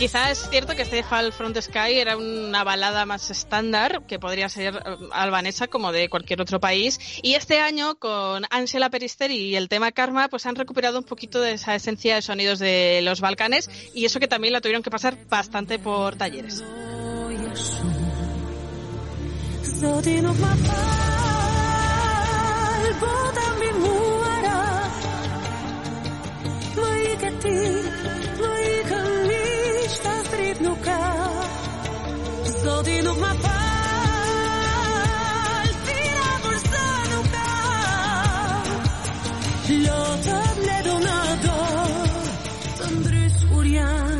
[0.00, 4.18] Quizá es cierto que este Fall from the Sky era una balada más estándar, que
[4.18, 6.98] podría ser eh, albanesa como de cualquier otro país.
[7.22, 11.42] Y este año, con Angela Peristeri y el tema Karma, pues han recuperado un poquito
[11.42, 13.68] de esa esencia de sonidos de los Balcanes.
[13.92, 16.64] Y eso que también la tuvieron que pasar bastante por talleres.
[30.50, 30.98] Lišta stridnuka.
[32.62, 33.50] Zodin op mijn val,
[35.84, 37.48] fina bursanuka.
[39.68, 41.52] Lotad ledonado,
[42.78, 44.18] tandrys urian.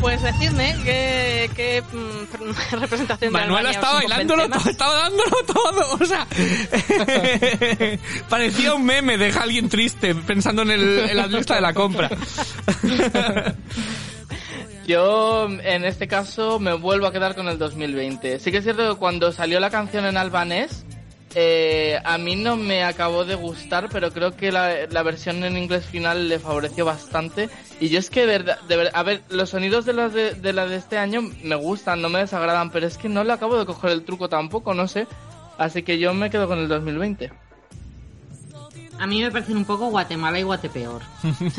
[0.00, 2.26] Pues decidme qué, qué mm,
[2.80, 5.98] representación Manuela estaba bailándolo convence todo, estaba dándolo todo.
[6.00, 6.26] O sea,
[8.28, 12.10] parecía un meme de alguien triste pensando en, el, en la lista de la compra.
[14.86, 18.38] Yo, en este caso, me vuelvo a quedar con el 2020.
[18.38, 20.84] Sí que es cierto que cuando salió la canción en albanés,
[21.34, 25.56] eh, a mí no me acabó de gustar, pero creo que la, la versión en
[25.58, 27.50] inglés final le favoreció bastante.
[27.80, 28.38] Y yo es que, de
[28.76, 32.00] ver- a ver, los sonidos de la de, de la de este año me gustan,
[32.00, 34.86] no me desagradan, pero es que no le acabo de coger el truco tampoco, no
[34.86, 35.08] sé.
[35.58, 37.32] Así que yo me quedo con el 2020.
[38.98, 41.02] A mí me parecen un poco Guatemala y Guatepeor.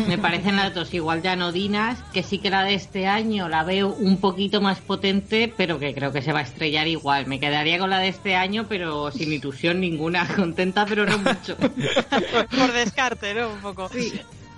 [0.07, 3.63] Me parecen las dos igual de anodinas, que sí que la de este año la
[3.63, 7.27] veo un poquito más potente, pero que creo que se va a estrellar igual.
[7.27, 10.27] Me quedaría con la de este año, pero sin ilusión ninguna.
[10.35, 11.55] Contenta, pero no mucho.
[12.57, 13.49] Por descarte, ¿no?
[13.49, 13.89] Un poco.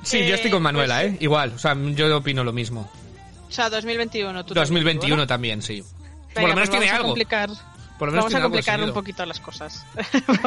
[0.01, 1.17] Sí, yo estoy con Manuela, ¿eh?
[1.19, 2.89] Igual, o sea, yo opino lo mismo.
[3.49, 4.45] O sea, 2021.
[4.45, 5.27] Tú 2021 ¿no?
[5.27, 5.83] también, sí.
[6.35, 7.09] Venga, Por lo menos pues tiene vamos a algo.
[7.09, 7.49] complicar-
[7.99, 9.85] Por Vamos a complicar un poquito las cosas.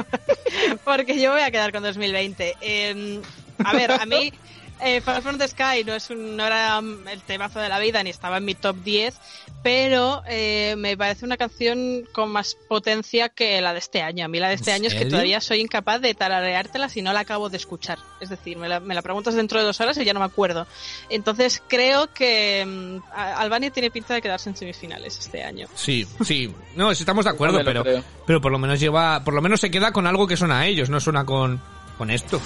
[0.85, 2.57] Porque yo voy a quedar con 2020.
[2.63, 3.21] Eh,
[3.63, 4.33] a ver, a mí
[4.81, 8.11] eh, from the Sky no, es un, no era el temazo de la vida ni
[8.11, 9.15] estaba en mi top 10,
[9.63, 14.25] pero eh, me parece una canción con más potencia que la de este año.
[14.25, 17.03] A mí la de este ¿En año es que todavía soy incapaz de tarareártela si
[17.03, 17.99] no la acabo de escuchar.
[18.21, 20.27] Es decir, me la, me la preguntas dentro de dos horas y ya no me
[20.27, 20.67] acuerdo.
[21.09, 25.69] Entonces creo que mm, Albania tiene pinta de quedarse en semifinales este año.
[25.75, 26.53] Sí, sí.
[26.75, 28.05] No, sí estamos de acuerdo, pero, creo.
[28.27, 30.67] pero por lo menos lleva, por lo menos se queda con algo que suena a
[30.67, 31.61] ellos, no suena con,
[31.99, 32.41] con esto.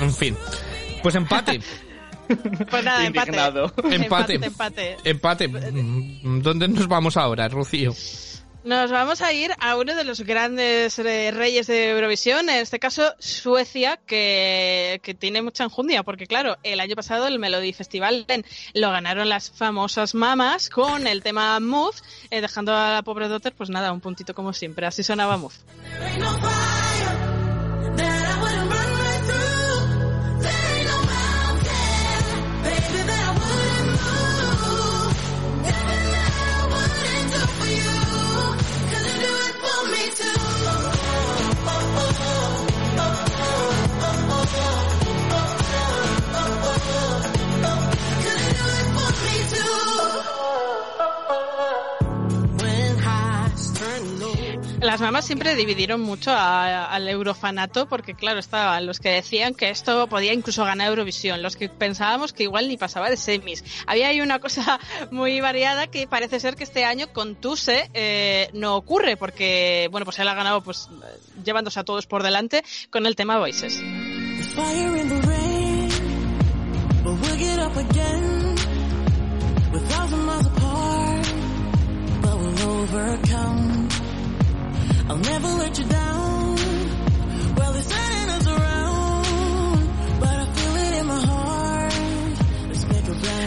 [0.00, 0.36] En fin.
[1.02, 1.60] Pues empate.
[2.70, 3.30] Pues nada, empate.
[3.30, 3.72] Indignado.
[3.90, 4.34] Empate.
[4.34, 5.48] Empate, empate.
[5.48, 5.48] Empate.
[5.48, 7.94] Mm, ¿Dónde nos vamos ahora, Rocío?
[8.64, 12.78] Nos vamos a ir a uno de los grandes eh, reyes de Eurovisión, en este
[12.78, 18.26] caso Suecia, que, que tiene mucha enjundia, porque claro, el año pasado el Melody Festival
[18.72, 21.96] lo ganaron las famosas mamas con el tema Move,
[22.30, 25.56] eh, dejando a la pobre Dotter, pues nada, un puntito como siempre, así sonaba Move.
[55.24, 60.32] Siempre dividieron mucho a- al eurofanato porque claro, estaban los que decían que esto podía
[60.34, 63.64] incluso ganar Eurovisión, los que pensábamos que igual ni pasaba de semis.
[63.86, 64.78] Había ahí una cosa
[65.10, 70.04] muy variada que parece ser que este año con Tuse eh, no ocurre porque, bueno,
[70.04, 70.88] pues él ha ganado pues
[71.42, 73.80] llevándose a todos por delante con el tema Voices.
[82.66, 83.73] Overcome.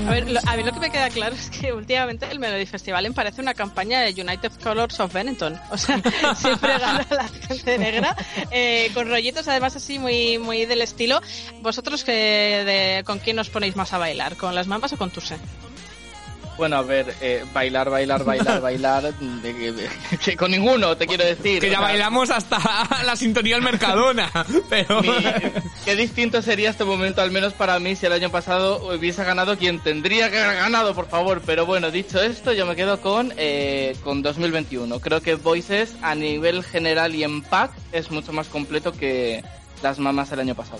[0.07, 2.65] A ver, lo, a mí lo que me queda claro es que últimamente el Melody
[2.65, 5.59] Festival parece una campaña de United Colors of Benetton.
[5.69, 5.99] O sea,
[6.35, 8.15] siempre gana la gente negra,
[8.51, 11.21] eh, con rollitos además así muy muy del estilo.
[11.61, 14.37] ¿Vosotros que de, con quién os ponéis más a bailar?
[14.37, 15.37] ¿Con las mamas o con Tuse?
[16.57, 19.89] Bueno, a ver, eh, bailar, bailar, bailar, bailar, de que- de-
[20.23, 21.59] que con ninguno, te quiero decir.
[21.61, 22.57] Que o ya sea, bailamos hasta
[23.05, 24.31] la sintonía del Mercadona.
[24.69, 25.01] Pero.
[25.01, 25.09] mi-
[25.85, 29.57] qué distinto sería este momento, al menos para mí, si el año pasado hubiese ganado
[29.57, 31.41] quien tendría que haber ganado, por favor.
[31.45, 34.99] Pero bueno, dicho esto, yo me quedo con, eh, con 2021.
[34.99, 39.43] Creo que Voices, a nivel general y en pack, es mucho más completo que
[39.83, 40.79] las mamas el año pasado.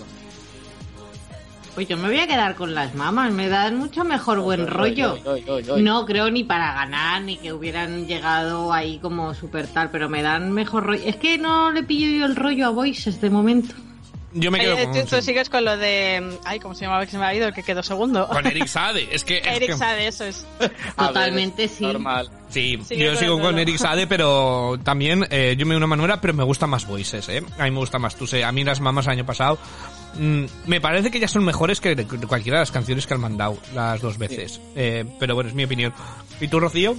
[1.77, 5.13] Pues yo me voy a quedar con las mamas, me dan mucho mejor buen rollo.
[5.13, 5.83] Oy, oy, oy, oy.
[5.83, 10.23] No creo ni para ganar, ni que hubieran llegado ahí como super tal, pero me
[10.23, 11.03] dan mejor rollo.
[11.05, 13.75] Es que no le pillo yo el rollo a Voices de momento.
[14.33, 16.39] Yo me quedo con, tú, tú sigues con lo de...
[16.45, 17.47] Ay, ¿cómo se llamaba que se me ha ido?
[17.47, 18.27] El que quedó segundo.
[18.27, 19.07] con Eric Sade.
[19.11, 19.37] Es que.
[19.37, 20.47] es Eric que- Sade, eso es.
[20.59, 21.83] Ver, Totalmente es sí.
[21.85, 22.27] Normal.
[22.49, 23.59] Sí, Sigue yo con sigo con.
[23.59, 27.29] Eric Sade, pero también eh, yo me uno a Manuela, pero me gustan más Voices,
[27.29, 27.43] ¿eh?
[27.59, 28.43] A mí me gusta más tú sé.
[28.43, 29.59] A mí las mamas el año pasado
[30.17, 31.95] mm, me parece que ya son mejores que
[32.27, 34.60] cualquiera de las canciones que han mandado las dos veces.
[34.75, 35.93] Eh, pero bueno, es mi opinión.
[36.39, 36.95] ¿Y tú, Rocío?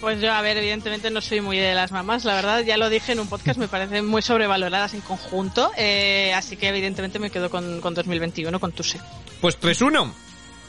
[0.00, 2.90] Pues yo, a ver, evidentemente no soy muy de las mamás, la verdad, ya lo
[2.90, 7.30] dije en un podcast, me parecen muy sobrevaloradas en conjunto, eh, así que evidentemente me
[7.30, 9.00] quedo con, con 2021, con Tuse.
[9.40, 10.12] Pues 3-1,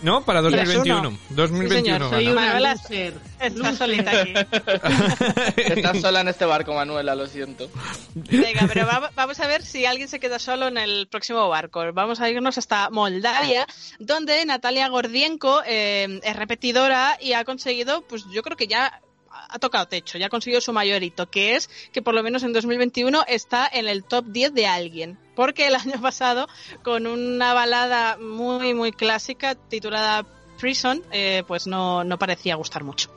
[0.02, 0.24] ¿no?
[0.24, 1.12] Para 2021.
[1.12, 1.18] 3-1.
[1.30, 2.32] 2021 Sí, señor, Soy gana.
[2.38, 3.14] una Manuela, loser.
[3.40, 4.34] Está solita aquí.
[5.58, 7.70] Estás sola en este barco, Manuela, lo siento.
[8.14, 11.84] Venga, pero va- vamos a ver si alguien se queda solo en el próximo barco.
[11.94, 13.66] Vamos a irnos hasta Moldavia,
[14.00, 19.02] donde Natalia Gordienko eh, es repetidora y ha conseguido, pues yo creo que ya
[19.50, 22.44] ha tocado techo, ya ha conseguido su mayor hito, que es que por lo menos
[22.44, 25.20] en 2021 está en el top 10 de alguien.
[25.36, 26.48] Porque el año pasado,
[26.84, 30.26] con una balada muy, muy clásica titulada
[30.60, 33.10] Prison, eh, pues no, no parecía gustar mucho.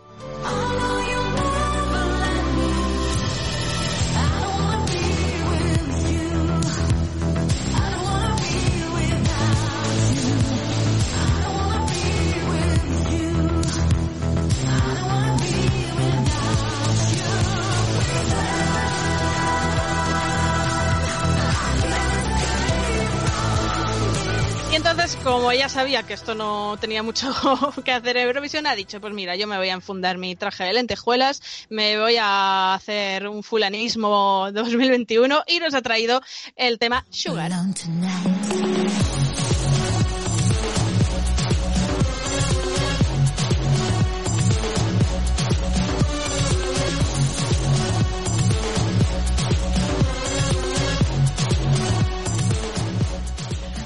[25.17, 27.33] Como ella sabía que esto no tenía mucho
[27.85, 30.65] que hacer en Eurovisión, ha dicho, pues mira, yo me voy a enfundar mi traje
[30.65, 31.41] de lentejuelas,
[31.71, 36.21] me voy a hacer un fulanismo 2021 y nos ha traído
[36.57, 37.53] el tema Sugar.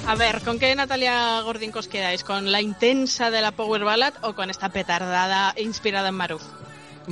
[0.05, 2.23] A ver, ¿con qué Natalia Gordinco os quedáis?
[2.23, 6.43] ¿Con la intensa de la Power Ballad o con esta petardada inspirada en Maruf?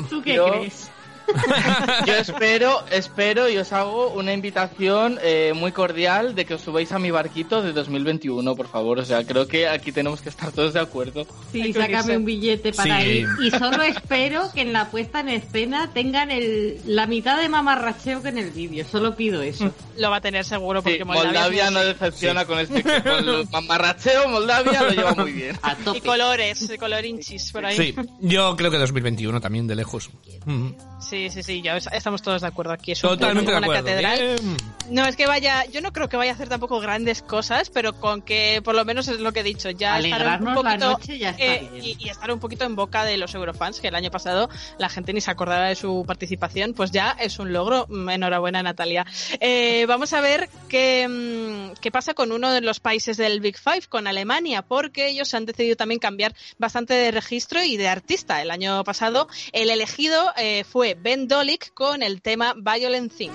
[0.09, 0.89] ¿Tú qué Yo- crees?
[2.05, 6.91] Yo espero, espero y os hago una invitación eh, muy cordial de que os subáis
[6.91, 8.99] a mi barquito de 2021, por favor.
[8.99, 11.25] O sea, creo que aquí tenemos que estar todos de acuerdo.
[11.51, 13.07] Sí, sácame un billete para Sí.
[13.07, 13.27] ir.
[13.41, 18.21] Y solo espero que en la puesta en escena tengan el, la mitad de mamarracheo
[18.21, 18.85] que en el vídeo.
[18.89, 19.73] Solo pido eso.
[19.97, 23.47] Lo va a tener seguro porque Sí, Moldavia, Moldavia, no decepciona con este con el
[23.51, 24.27] mamarracheo.
[24.27, 25.57] Moldavia lo lleva muy bien.
[25.61, 26.01] A Y tope.
[26.01, 27.77] colores, y colorinchis por ahí.
[27.77, 30.09] Sí, yo creo que 2021 también, de lejos.
[30.45, 30.69] Mm.
[31.01, 32.91] Sí, sí, sí, ya estamos todos de acuerdo aquí.
[32.93, 33.83] Es un Totalmente de acuerdo.
[33.83, 34.19] catedral.
[34.39, 34.57] Bien.
[34.89, 37.93] No es que vaya, yo no creo que vaya a hacer tampoco grandes cosas, pero
[37.93, 40.61] con que por lo menos es lo que he dicho, ya estar un Alegrarnos la
[40.61, 43.87] poquito noche ya está eh, y estar un poquito en boca de los eurofans, que
[43.87, 47.53] el año pasado la gente ni se acordaba de su participación, pues ya es un
[47.53, 47.87] logro.
[47.89, 49.05] Mm, Enhorabuena, Natalia.
[49.39, 53.57] Eh, vamos a ver qué, mm, qué pasa con uno de los países del Big
[53.57, 58.41] Five, con Alemania, porque ellos han decidido también cambiar bastante de registro y de artista.
[58.41, 63.31] El año pasado el elegido eh, fue Ben Dolik con el tema Violent Thing.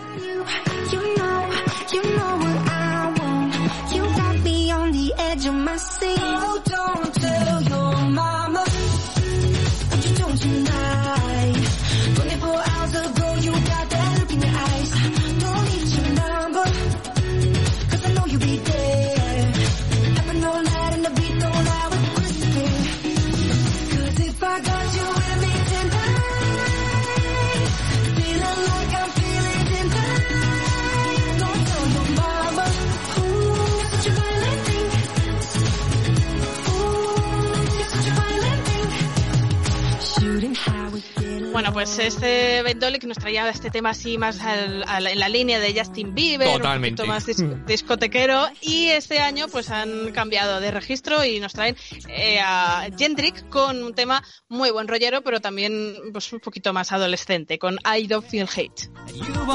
[41.57, 45.31] Bueno, pues este Ben Dolik nos traía este tema así más al- al- en la
[45.31, 47.01] línea de Justin Bieber, Totalmente.
[47.01, 48.47] un poquito más dis- discotequero.
[48.61, 51.75] Y este año pues han cambiado de registro y nos traen
[52.09, 56.93] eh, a Jendrik con un tema muy buen rollero pero también pues un poquito más
[56.93, 58.91] adolescente con I Don't Feel Hate.
[59.15, 59.47] You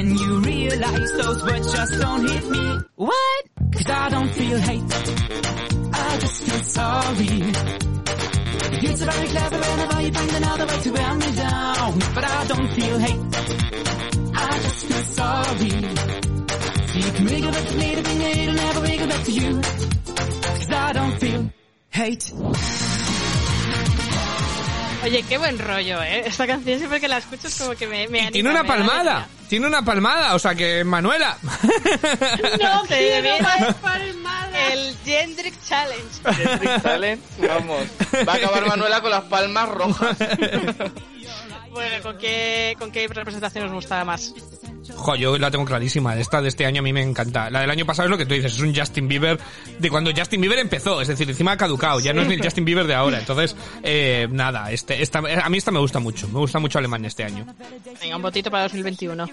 [0.00, 0.40] want to bash me.
[0.40, 0.68] Do it with prayer and you be.
[0.70, 1.10] But don't you dare to get angry.
[1.10, 2.78] When you realize those words just don't hit me.
[2.96, 3.44] What?
[3.72, 4.84] Cause I don't feel hate.
[5.92, 7.42] I just feel sorry.
[8.80, 11.98] You're so very clever whenever you find another way to wear me down.
[12.14, 13.20] But I don't feel hate.
[14.34, 15.70] I just feel sorry.
[16.86, 19.60] So you can wiggle back to me to be it'll never wiggle back to you.
[19.60, 21.52] Cause I don't feel
[21.90, 22.32] hate.
[25.02, 26.24] Oye, qué buen rollo, ¿eh?
[26.26, 28.62] Esta canción siempre que la escucho es como que me, me Y anima, tiene una
[28.62, 29.28] me palmada.
[29.48, 30.34] Tiene una palmada.
[30.34, 31.36] O sea que, Manuela.
[31.42, 34.72] No quiero más palmadas.
[34.72, 36.34] El Jendrik Challenge.
[36.36, 37.82] Jendrik Talent, vamos.
[38.28, 40.16] Va a acabar Manuela con las palmas rojas.
[41.70, 44.34] Bueno, ¿con qué, ¿con qué representación os gustaba más?
[44.96, 46.16] Jo, yo la tengo clarísima.
[46.16, 47.50] Esta de este año a mí me encanta.
[47.50, 49.38] La del año pasado es lo que tú dices, es un Justin Bieber
[49.78, 51.00] de cuando Justin Bieber empezó.
[51.00, 52.00] Es decir, encima ha caducado.
[52.00, 53.18] Ya no es ni el Justin Bieber de ahora.
[53.18, 56.26] Entonces, eh, nada, este, esta, a mí esta me gusta mucho.
[56.28, 57.46] Me gusta mucho Alemania este año.
[58.00, 59.26] Venga, un votito para 2021.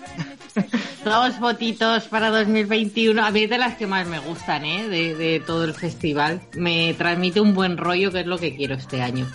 [1.03, 3.25] Dos votitos para 2021.
[3.25, 4.87] A mí es de las que más me gustan, ¿eh?
[4.87, 6.41] De, de todo el festival.
[6.55, 9.27] Me transmite un buen rollo, que es lo que quiero este año.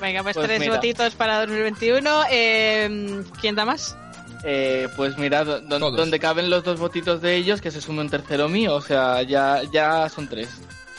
[0.00, 0.74] Venga, pues, Pues tres mira.
[0.74, 2.22] votitos para 2021.
[2.30, 3.96] Eh, ¿Quién da más?
[4.44, 8.00] Eh, pues mira, do- don- donde caben los dos votitos de ellos, que se sume
[8.02, 8.74] un tercero mío.
[8.74, 10.48] O sea, ya, ya son tres.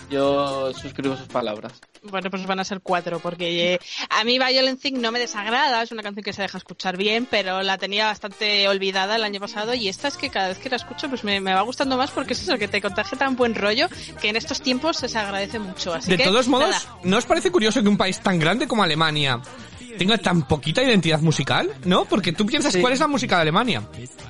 [0.10, 1.74] Yo suscribo sus palabras.
[2.10, 5.82] Bueno, pues van a ser cuatro, porque eh, a mí Violent Thing no me desagrada,
[5.82, 9.40] es una canción que se deja escuchar bien, pero la tenía bastante olvidada el año
[9.40, 11.98] pasado y esta es que cada vez que la escucho pues me, me va gustando
[11.98, 13.88] más porque es eso, que te contagia tan buen rollo
[14.22, 15.94] que en estos tiempos se agradece mucho.
[15.94, 17.00] Así De que, todos modos, nada.
[17.04, 19.42] ¿no os parece curioso que un país tan grande como Alemania
[19.98, 21.72] tenga tan poquita identidad musical?
[21.86, 22.06] ¿No?
[22.06, 22.82] Porque tú piensas Sí.
[22.82, 23.82] cuál es la música de Alemania.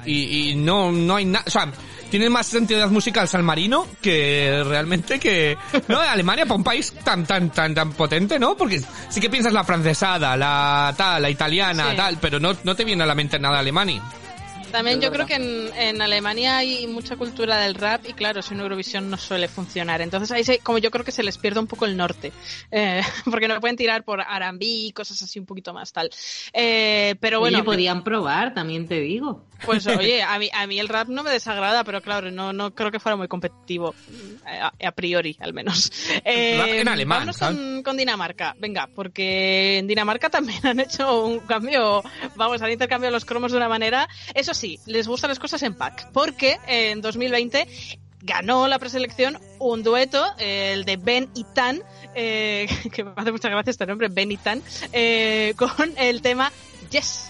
[0.06, 1.44] Y, y no, no hay nada.
[1.48, 1.72] O sea,
[2.10, 5.58] tiene más identidad musical San Marino que realmente que.
[5.88, 6.00] ¿No?
[6.00, 8.56] Alemania para un país tan, tan, tan, tan potente, ¿no?
[8.56, 11.98] Porque sí que piensas la francesada, la tal, la italiana, Sí.
[11.98, 14.02] tal, pero no, no te viene a la mente nada Alemania.
[14.72, 18.60] También yo creo que en, en Alemania hay mucha cultura del rap y claro, sin
[18.60, 20.02] Eurovisión no suele funcionar.
[20.02, 22.34] Entonces ahí se- como yo creo que se les pierde un poco el norte,
[22.72, 26.10] eh, porque no pueden tirar por R&B y cosas así un poquito más tal.
[26.52, 29.46] Eh, pero bueno, Oye, podían probar, también te digo.
[29.66, 32.74] Pues oye, a mí, a mí el rap no me desagrada, pero claro, no, no
[32.74, 33.96] creo que fuera muy competitivo,
[34.48, 35.92] eh, a, a priori al menos.
[36.28, 41.40] Eh, en alemán, vámonos con, con Dinamarca, venga, porque en Dinamarca también han hecho un
[41.40, 42.02] cambio,
[42.36, 44.08] vamos, han intercambiado los cromos de una manera.
[44.34, 47.68] Eso sí, les gustan las cosas en pack, porque en 2020
[48.26, 51.82] ganó la preselección un dueto, el de Ben y Tan,
[52.16, 54.62] eh, que me hace mucha gracia este nombre, Ben y Tan,
[54.92, 56.52] eh, con el tema
[56.90, 57.30] Yes.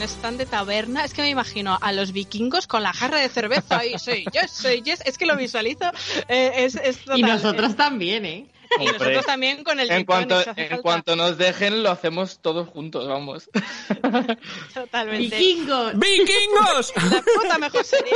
[0.00, 3.28] Es tan de taberna, es que me imagino a los vikingos con la jarra de
[3.28, 5.84] cerveza y soy yes, soy yes, es que lo visualizo.
[6.28, 8.46] eh, es, es total, Y nosotros eh, también, ¿eh?
[8.80, 10.78] y nosotros también con el En cuanto, en falta.
[10.80, 13.50] cuanto nos dejen, lo hacemos todos juntos, vamos.
[14.74, 15.36] Totalmente.
[15.36, 15.98] ¡Vikingos!
[15.98, 16.92] ¡Vikingos!
[17.10, 18.14] La puta mejor serie.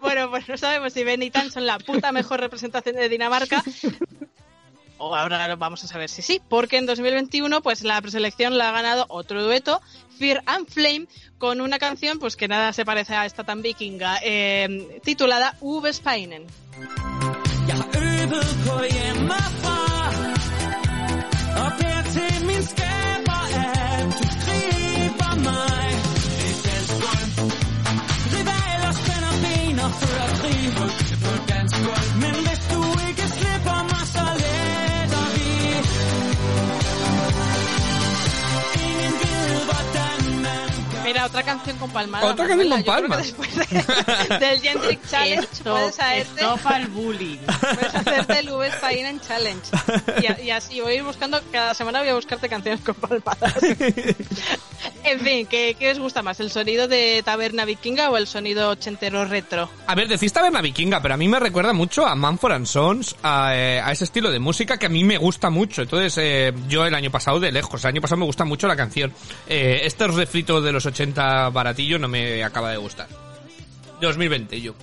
[0.00, 3.62] bueno, pues no sabemos si Ben y Tan son la puta mejor representación de Dinamarca.
[4.98, 8.72] O ahora vamos a saber si sí, porque en 2021 pues la preselección la ha
[8.72, 9.80] ganado otro dueto,
[10.18, 11.06] Fear and Flame,
[11.38, 15.92] con una canción pues que nada se parece a esta tan vikinga, eh, titulada Uwe
[15.92, 16.46] Spainen.
[41.08, 42.26] Mira, otra canción con palmada.
[42.26, 46.42] Otra canción con que después de- del Gentric Challenge Esto, puedes hacerte,
[46.76, 47.38] el bullying.
[47.38, 49.62] puedes hacerte el Uwe Spainen Challenge.
[50.42, 53.54] Y, y así voy a ir buscando, cada semana voy a buscarte canciones con palmadas.
[55.04, 56.38] En fin, ¿qué, ¿qué os gusta más?
[56.40, 59.68] ¿El sonido de taberna vikinga o el sonido ochentero retro?
[59.86, 63.16] A ver, decís taberna vikinga, pero a mí me recuerda mucho a Manford and Sons,
[63.22, 65.82] a, eh, a ese estilo de música que a mí me gusta mucho.
[65.82, 68.76] Entonces, eh, yo el año pasado de lejos, el año pasado me gusta mucho la
[68.76, 69.12] canción.
[69.48, 70.97] Eh, estos refritos de los 80
[71.52, 73.08] baratillo no me acaba de gustar.
[74.00, 74.74] 2020, yo.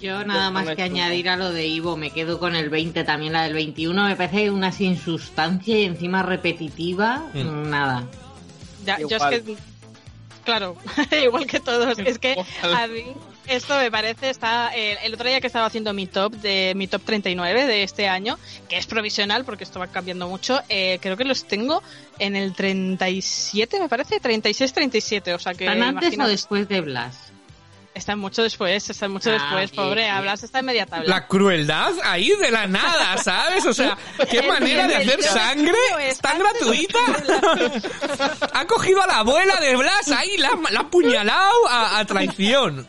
[0.00, 3.32] Yo nada más que añadir a lo de Ivo, me quedo con el 20, también
[3.32, 7.70] la del 21, me parece una sin sustancia y encima repetitiva, Mm.
[7.70, 8.04] nada.
[8.84, 9.56] Ya, yo es que,
[10.44, 10.76] claro,
[11.24, 13.04] igual que todos, es que a mí
[13.48, 16.86] esto me parece, está, eh, el otro día que estaba haciendo mi top de mi
[16.86, 18.38] top 39 de este año,
[18.68, 21.82] que es provisional porque esto va cambiando mucho, eh, creo que los tengo
[22.18, 27.16] en el 37, me parece, 36-37, o sea que ¿Están antes o después de Blas?
[27.94, 30.14] están mucho después, están mucho Ah, después, bien, pobre, bien.
[30.14, 31.08] hablas está en media tabla.
[31.08, 33.64] La crueldad ahí de la nada, ¿sabes?
[33.64, 33.96] O sea,
[34.30, 35.78] qué manera de hacer sangre
[36.20, 36.98] tan gratuita.
[38.52, 42.86] Ha cogido a la abuela de Blas ahí, la, la ha apuñalado a, a traición.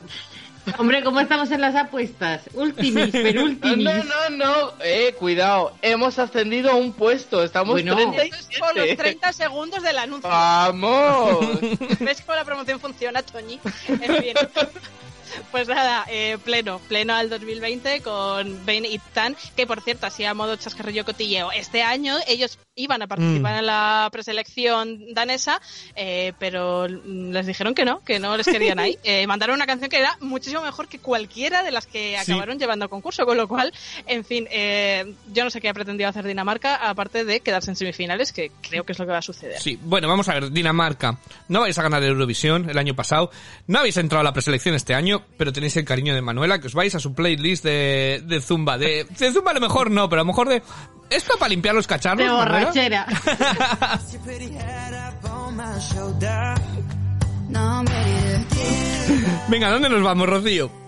[0.78, 2.41] Hombre, ¿cómo estamos en las apuestas?
[2.53, 4.74] Ultimis, pero No, no, no, no.
[4.84, 5.74] Eh, cuidado.
[5.82, 7.43] Hemos ascendido a un puesto.
[7.43, 7.95] Estamos Bueno.
[7.95, 8.36] 37.
[8.36, 10.30] Esto es por los 30 segundos del anuncio.
[10.30, 11.59] ¡Vamos!
[11.99, 13.59] ¿Ves cómo la promoción funciona, Toñi?
[13.88, 14.34] En fin.
[15.51, 20.23] Pues nada, eh, pleno, pleno al 2020 con Ben y Tan, que por cierto, así
[20.25, 23.59] a modo chascarrillo cotilleo, este año ellos iban a participar Mm.
[23.59, 25.59] en la preselección danesa,
[25.95, 28.97] eh, pero les dijeron que no, que no les querían ahí.
[29.03, 32.32] Eh, mandaron una canción que era muchísimo mejor que cualquiera de las que Sí.
[32.32, 33.73] acabaron llevando a concurso, con lo cual,
[34.05, 37.75] en fin, eh, yo no sé qué ha pretendido hacer Dinamarca, aparte de quedarse en
[37.75, 39.59] semifinales, que creo que es lo que va a suceder.
[39.61, 41.17] Sí, bueno, vamos a ver, Dinamarca.
[41.47, 43.32] No vais a ganar Eurovisión el año pasado.
[43.67, 46.68] No habéis entrado a la preselección este año, pero tenéis el cariño de Manuela, que
[46.68, 48.78] os vais a su playlist de, de Zumba.
[48.78, 50.61] De, de Zumba a lo mejor no, pero a lo mejor de...
[51.09, 53.05] ¿Esto para limpiar los cacharros, De borrachera.
[59.47, 60.86] Venga, ¿dónde nos vamos, Rocío?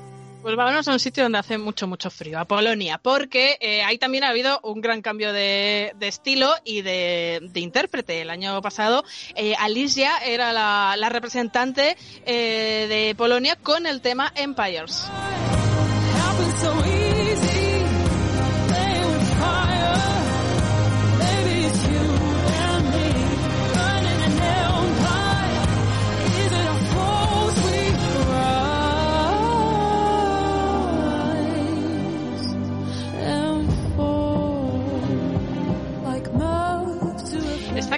[0.49, 3.99] Pues vámonos a un sitio donde hace mucho, mucho frío, a Polonia, porque eh, ahí
[3.99, 8.21] también ha habido un gran cambio de, de estilo y de, intérprete.
[8.21, 9.03] El año pasado,
[9.35, 11.95] eh, Alicia era la, la representante
[12.25, 15.05] eh, de Polonia con el tema Empires.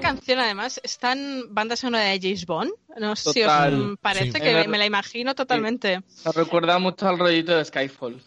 [0.02, 2.72] Canción además está en banda sonora de James Bond.
[2.98, 4.40] No sé si os parece Sí.
[4.42, 6.02] que me la imagino totalmente.
[6.26, 8.22] Me recuerda mucho al rollito de Skyfall.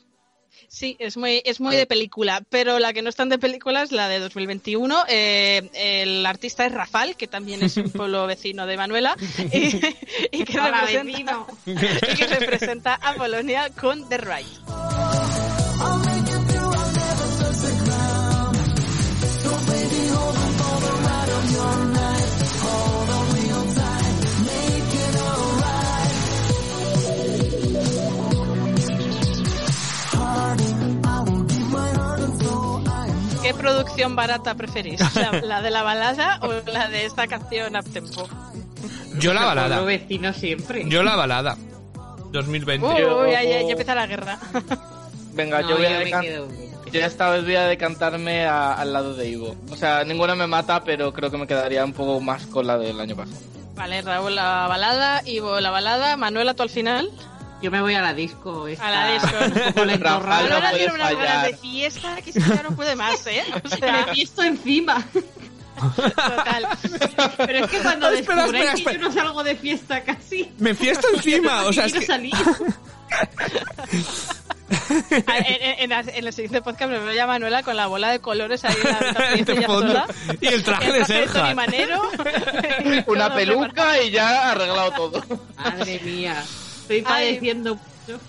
[0.69, 3.83] Sí, es muy, es muy de película, pero la que no es tan de película
[3.83, 5.05] es la de 2021.
[5.09, 9.15] Eh, el artista es Rafal, que también es un pueblo vecino de Manuela,
[9.53, 9.77] y,
[10.33, 15.04] y que, representa, y que representa a Polonia con The Right.
[33.43, 35.01] ¿Qué producción barata preferís?
[35.43, 38.27] ¿La, de la balada o la de esta canción uptempo?
[39.19, 39.77] Yo la balada.
[39.77, 40.89] Lo vecino siempre.
[40.89, 41.57] Yo la balada.
[42.33, 42.87] 2020.
[42.87, 44.39] Uy, ya, empieza la guerra.
[45.35, 46.25] Venga, yo voy a dejar...
[46.95, 49.57] Yo esta vez voy a decantarme a- al lado de Ivo.
[49.71, 52.79] O sea, ninguna me mata, pero creo que me quedaría un poco más con la
[52.79, 53.39] del año pasado.
[53.75, 57.11] Vale, Raúl la balada, Ivo la balada, Manuela tú al final.
[57.61, 58.69] Yo me voy a la disco.
[58.69, 59.29] esta- A la disco.
[59.45, 60.61] Un poco lento, Rafael, raro.
[60.71, 63.43] no tiene unas ganas de fiesta que ya no puede más, ¿eh?
[63.65, 65.05] O sea, Me fiesto encima.
[65.77, 66.69] total.
[67.39, 68.93] Pero es que cuando Espera, descubráis espera, que espera.
[68.99, 70.53] yo no salgo de fiesta casi.
[70.59, 71.63] Me fiesto encima.
[71.65, 72.07] O sea, es quiero que...
[72.07, 72.35] salir.
[75.27, 78.21] A- En, en- en el siguiente podcast me veo a Manuela con la bola de
[78.21, 80.07] colores ahí en la De sola.
[80.41, 81.55] Y el traje de café Serja.
[81.55, 82.03] Manero.
[83.07, 85.25] Una peluca y ya arreglado todo.
[85.57, 86.43] Madre mía.
[86.83, 88.21] Estoy padeciendo mucho.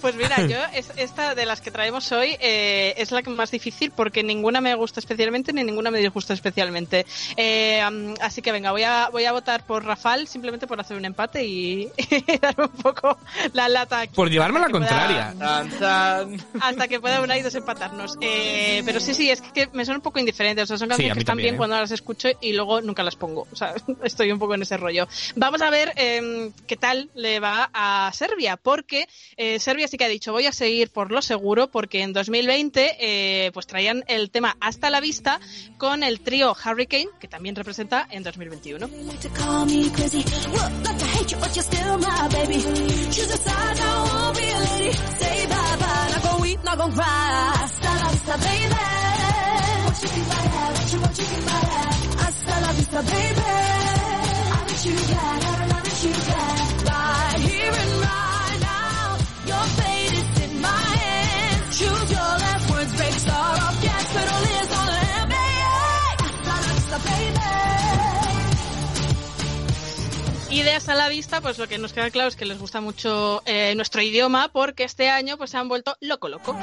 [0.00, 3.50] Pues mira, yo es- esta de las que traemos hoy eh, es la que más
[3.50, 7.06] difícil porque ninguna me gusta especialmente ni ninguna me disgusta especialmente.
[7.36, 7.82] Eh,
[8.20, 11.44] así que venga, voy a, voy a votar por Rafal simplemente por hacer un empate
[11.44, 11.88] y,
[12.40, 13.18] darme un poco
[13.52, 14.14] la lata aquí.
[14.14, 15.34] Por llevarme la pueda- contraria.
[15.38, 16.46] Tan, tan.
[16.60, 18.16] hasta que pueda una y desempatarnos.
[18.20, 20.64] Eh, pero sí, sí, es que me son un poco indiferentes.
[20.64, 21.58] O sea, son canciones que están también, bien ¿eh?
[21.58, 23.46] cuando las escucho y luego nunca las pongo.
[23.52, 23.74] O sea,
[24.04, 25.06] estoy un poco en ese rollo.
[25.36, 30.04] Vamos a ver eh, qué tal le va a Serbia, porque eh, Serbia sí que
[30.04, 34.30] ha dicho, voy a seguir por lo seguro, porque en 2020 eh, pues traían el
[34.30, 35.40] tema Hasta la Vista
[35.78, 38.88] con el trío Hurricane, que también representa en 2021.
[39.06, 39.90] like to call me
[70.50, 72.80] Y de hasta la vista, pues lo que nos queda claro es que les gusta
[72.80, 76.56] mucho eh, nuestro idioma, porque este año pues se han vuelto loco loco.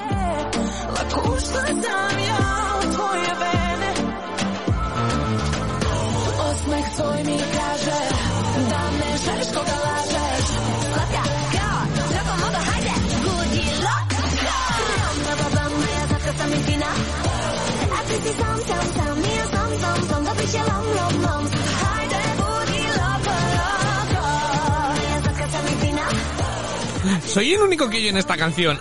[27.26, 28.80] ¿Soy el único que oye en esta canción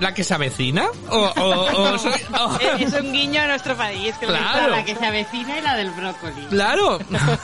[0.00, 0.86] la que se avecina?
[1.10, 4.14] ¿O, o- o soy- o- es un guiño a nuestro país.
[4.18, 4.72] Que Claro.
[4.76, 6.46] La que se avecina y la del brócoli.
[6.50, 6.98] Claro.
[7.10, 7.38] gusta.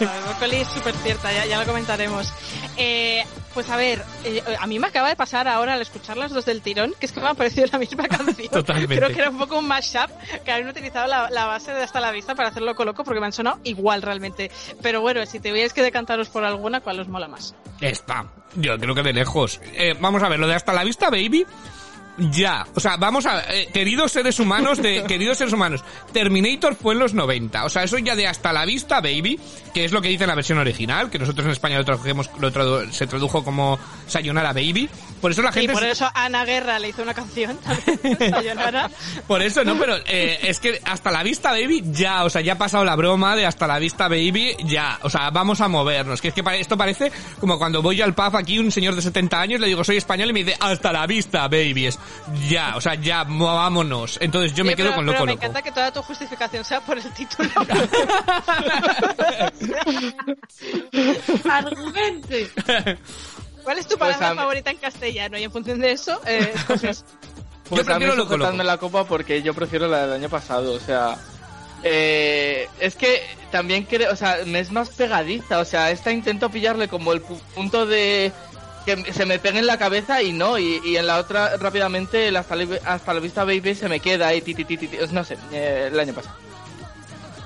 [0.00, 2.32] El brócoli es súper cierta, ya, ya lo comentaremos.
[2.76, 3.24] Eh,
[3.56, 6.44] pues a ver, eh, a mí me acaba de pasar ahora al escuchar las dos
[6.44, 8.48] del tirón, que es que me ha parecido la misma canción.
[8.48, 8.96] Totalmente.
[8.96, 10.10] Creo que era un poco un mashup,
[10.44, 13.24] que habían utilizado la, la base de Hasta la Vista para hacerlo loco porque me
[13.24, 14.50] han sonado igual realmente.
[14.82, 17.54] Pero bueno, si tuvierais que decantaros por alguna, ¿cuál os mola más?
[17.80, 18.26] Esta.
[18.56, 19.58] Yo creo que de lejos.
[19.72, 21.46] Eh, vamos a ver, lo de hasta la vista, baby.
[22.18, 26.94] Ya, o sea, vamos a, eh, queridos seres humanos de, queridos seres humanos, Terminator fue
[26.94, 29.38] en los 90, o sea, eso ya de hasta la vista, baby,
[29.74, 32.30] que es lo que dice en la versión original, que nosotros en España lo tradujimos,
[32.40, 34.88] lo tradu- se tradujo como Sayonara Baby,
[35.20, 35.72] por eso la Y gente...
[35.74, 38.90] por se- eso Ana Guerra le hizo una canción también, Sayonara.
[39.26, 42.54] Por eso, no, pero eh, es que hasta la vista, baby, ya, o sea, ya
[42.54, 46.20] ha pasado la broma de hasta la vista, baby, ya, o sea, vamos a movernos.
[46.22, 49.02] Que es que pare- esto parece como cuando voy al pub aquí, un señor de
[49.02, 51.98] 70 años, le digo, soy español, y me dice, hasta la vista, baby, es
[52.48, 54.18] ya, o sea, ya, movámonos.
[54.20, 55.42] Entonces yo me quedo pero- con pero loco me loco.
[55.44, 57.48] encanta que toda tu justificación sea por el título.
[61.50, 62.50] Argumente.
[63.62, 65.38] ¿Cuál es tu Pues palabra a favorita en castellano?
[65.38, 67.04] Y en función de eso, eh, escoges.
[67.68, 68.66] Pues Yo a mí prefiero loco, sujetadme loco.
[68.68, 71.16] la copa porque yo prefiero la del año pasado, o sea...
[71.82, 76.48] Eh, es que también creo, o sea, me es más pegadiza, o sea, esta intento
[76.48, 78.30] pillarle como el pu- punto de
[78.86, 82.28] que se me pegue en la cabeza y no, y, y en la otra rápidamente
[82.28, 84.86] el hasta, la- hasta la vista baby se me queda y ti, ti, ti, ti,
[84.88, 86.34] ti, no sé, eh, el año pasado.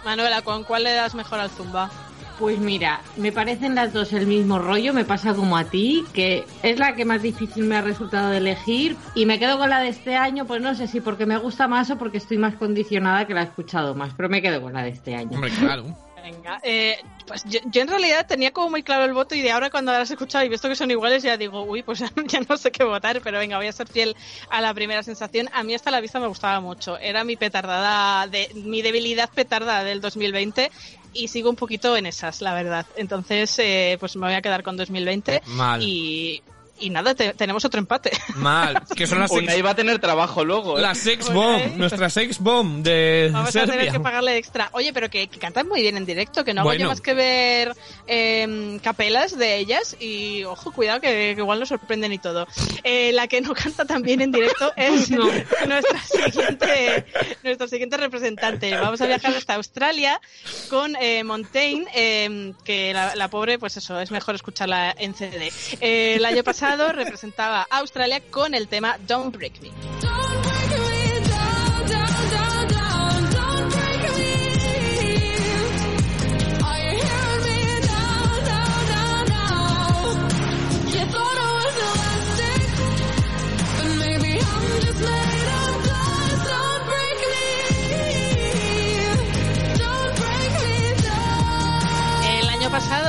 [0.05, 1.91] Manuela, ¿con cuál le das mejor al zumba?
[2.39, 6.45] Pues mira, me parecen las dos el mismo rollo, me pasa como a ti, que
[6.63, 9.81] es la que más difícil me ha resultado de elegir y me quedo con la
[9.81, 12.55] de este año, pues no sé si porque me gusta más o porque estoy más
[12.55, 15.33] condicionada que la he escuchado más, pero me quedo con la de este año.
[15.35, 15.85] Hombre, claro.
[16.23, 19.51] Venga, eh, pues yo, yo en realidad tenía como muy claro el voto y de
[19.51, 22.11] ahora cuando las he escuchado y visto que son iguales ya digo, uy, pues ya,
[22.27, 24.17] ya no sé qué votar, pero venga, voy a ser fiel
[24.51, 25.49] a la primera sensación.
[25.53, 29.85] A mí hasta la vista me gustaba mucho, era mi petardada, de, mi debilidad petarda
[29.85, 30.71] del 2020
[31.13, 32.87] y sigo un poquito en esas, la verdad.
[32.97, 35.83] Entonces, eh, pues me voy a quedar con 2020 Mal.
[35.83, 36.43] y...
[36.81, 38.11] y nada, te- tenemos otro empate.
[38.37, 38.81] Mal.
[38.97, 40.79] Que son las Una sex, iba a tener trabajo luego.
[40.79, 40.83] ¿eh?
[40.83, 44.69] la sex bomb, nuestra sex bomb de Vamos a tener que pagarle extra.
[44.73, 46.83] Oye, pero que, que cantan muy bien en directo, que no hago Bueno.
[46.85, 47.75] yo más que ver
[48.07, 52.47] eh, capelas de ellas y, ojo, cuidado, que, que igual nos sorprenden y todo.
[52.85, 57.07] Eh, la que no canta tan bien en directo es nuestra, siguiente,
[57.43, 58.75] nuestra siguiente representante.
[58.77, 60.21] Vamos a viajar hasta Australia
[60.69, 65.53] con eh, Montaigne, eh, que la, la pobre, pues eso, es mejor escucharla en CD.
[65.81, 70.20] Eh, el año pasado representaba a Australia con el tema Don't Break Me.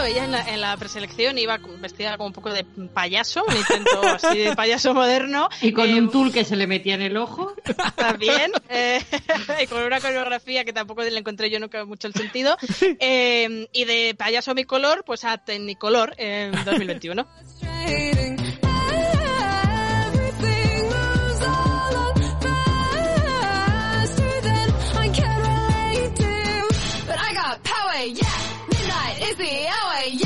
[0.04, 4.02] Ella en la, en la preselección iba vestida como un poco de payaso, un intento
[4.04, 5.50] así de payaso moderno.
[5.62, 7.54] Y con Eh, un tul que se le metía en el ojo.
[7.96, 9.02] también, eh,
[9.64, 12.58] y con una coreografía que tampoco le encontré yo nunca mucho el sentido.
[13.04, 17.26] Eh, y de payaso mi color, pues a Tecnicolor en 2021.
[29.42, 30.21] Yo lo que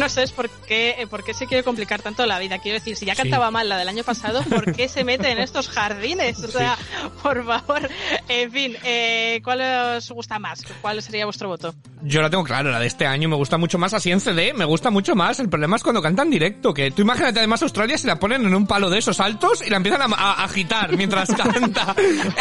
[0.00, 2.58] no sé es por qué, eh, por qué se quiere complicar tanto la vida.
[2.58, 5.38] Quiero decir, si ya cantaba mal la del año pasado, ¿por qué se mete en
[5.38, 6.38] estos jardines?
[6.42, 6.76] O sea,
[7.22, 7.88] por favor.
[8.28, 9.60] En fin, eh, ¿cuál
[9.96, 10.62] os gusta más?
[10.80, 11.74] ¿Cuál sería vuestro voto?
[12.02, 14.54] Yo la tengo claro, la de este año me gusta mucho más así en CD,
[14.54, 15.38] me gusta mucho más.
[15.38, 18.54] El problema es cuando cantan directo, que tú imagínate además Australia si la ponen en
[18.54, 21.94] un palo de esos altos y la empiezan a, a agitar mientras canta.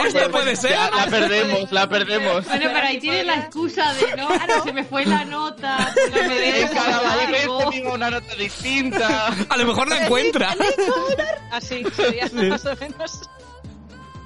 [0.05, 0.71] ¿Esto puede ser?
[0.71, 2.45] Ya, la perdemos, la perdemos.
[2.45, 4.29] Bueno, pero ahí tienes la excusa de no,
[4.63, 6.39] se me fue la nota, no me
[7.49, 7.71] Baile algo.
[7.71, 9.27] tenía una nota distinta.
[9.49, 10.55] A lo mejor la encuentra.
[11.51, 13.29] Así sería más o menos.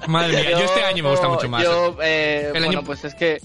[0.06, 1.62] Madre mía, yo este año me gusta mucho más.
[1.62, 3.40] Yo, eh, El bueno, año- pues es que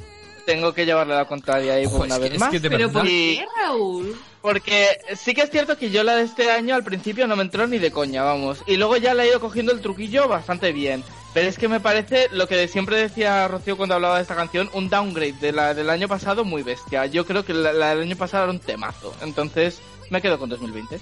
[0.45, 2.49] tengo que llevarle la contraria ahí Ojo, una es que- vez es más.
[2.49, 2.91] que de Pero.
[2.91, 4.19] ¿por qué, Raúl?
[4.41, 7.43] Porque sí que es cierto que yo la de este año al principio no me
[7.43, 8.59] entró ni de coña, vamos.
[8.67, 11.03] Y luego ya le he ido cogiendo el truquillo bastante bien.
[11.33, 14.69] Pero es que me parece lo que siempre decía Rocío cuando hablaba de esta canción,
[14.73, 17.05] un downgrade de la del año pasado muy bestia.
[17.05, 19.15] Yo creo que la, la del año pasado era un temazo.
[19.21, 20.99] Entonces me quedo con 2020.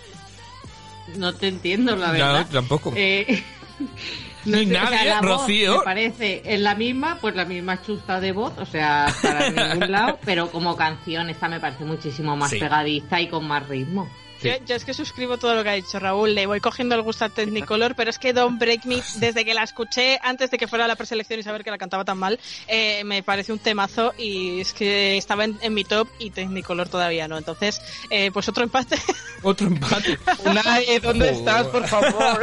[1.15, 2.47] No te entiendo, la verdad.
[2.51, 2.91] tampoco.
[2.95, 3.41] Eh,
[4.45, 5.77] Ni sé, nadie, la voz Rocío.
[5.79, 9.91] Me parece es la misma, pues la misma chusta de voz, o sea, para ningún
[9.91, 12.59] lado, pero como canción esta me parece muchísimo más Sí.
[12.59, 14.09] pegadiza y con más ritmo.
[14.41, 14.49] Sí.
[14.49, 17.01] Yo, yo es que suscribo todo lo que ha dicho Raúl, le voy cogiendo el
[17.01, 20.57] gusto a Technicolor, pero es que Don't Break Me, desde que la escuché, antes de
[20.57, 23.59] que fuera la preselección y saber que la cantaba tan mal, eh, me parece un
[23.59, 27.37] temazo y es que estaba en, en mi top y Technicolor todavía no.
[27.37, 28.97] Entonces, eh, pues otro empate.
[29.43, 30.17] Otro empate.
[30.45, 32.39] Unai, ¿dónde estás, por favor?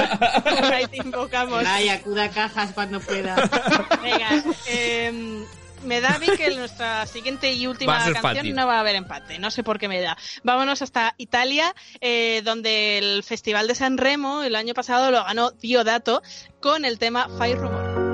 [0.91, 1.65] Te invocamos.
[1.67, 3.35] Ay, acuda a cajas cuando pueda.
[4.01, 5.45] Venga, eh,
[5.85, 8.55] me da a mí que nuestra siguiente y última canción fácil.
[8.55, 9.39] no va a haber empate.
[9.39, 10.17] No sé por qué me da.
[10.43, 15.51] Vámonos hasta Italia, eh, donde el Festival de San Remo el año pasado lo ganó
[15.53, 16.23] Diodato
[16.61, 18.14] con el tema Fire Rumor.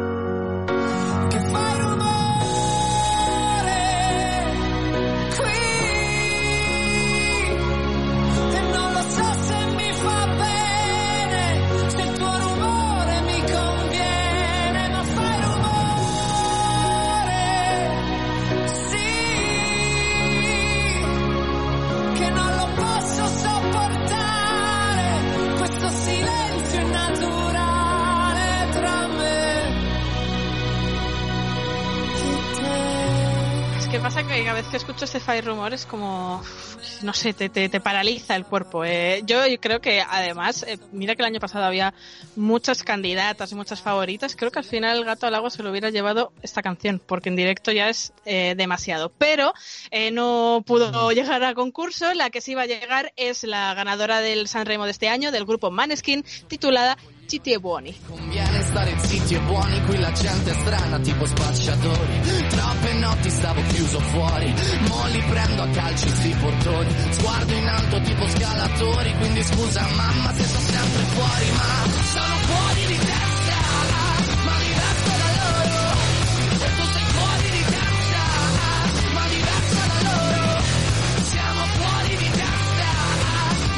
[34.44, 36.42] Cada vez que escucho este Fire Rumor es como,
[37.02, 38.84] no sé, te, te, te paraliza el cuerpo.
[38.84, 41.92] Eh, yo, creo que además, eh, mira que el año pasado había
[42.36, 44.36] muchas candidatas y muchas favoritas.
[44.36, 47.28] Creo que al final el gato al agua se lo hubiera llevado esta canción, porque
[47.28, 49.10] en directo ya es eh, demasiado.
[49.18, 49.52] Pero
[50.12, 52.14] no pudo llegar a concurso.
[52.14, 55.32] La que sí va a llegar es la ganadora del San Remo de este año,
[55.32, 56.96] del grupo Maneskin, titulada
[57.30, 57.96] Citti e Buoni.
[58.08, 62.20] Conviene stare zitti e buoni, qui la gente è strana, tipo spacciatori.
[62.48, 64.52] Troppe notti stavo chiuso fuori,
[64.88, 66.92] mo li prendo a calci sti portoni.
[67.10, 72.86] Sguardo in alto tipo scalatori, quindi scusa mamma se sono sempre fuori, ma sono fuori
[72.86, 73.60] di testa,
[74.42, 75.78] ma diverso da loro.
[76.66, 78.24] Tu sei fuori di testa,
[79.14, 80.62] ma diverso da loro.
[81.22, 82.90] Siamo fuori di testa,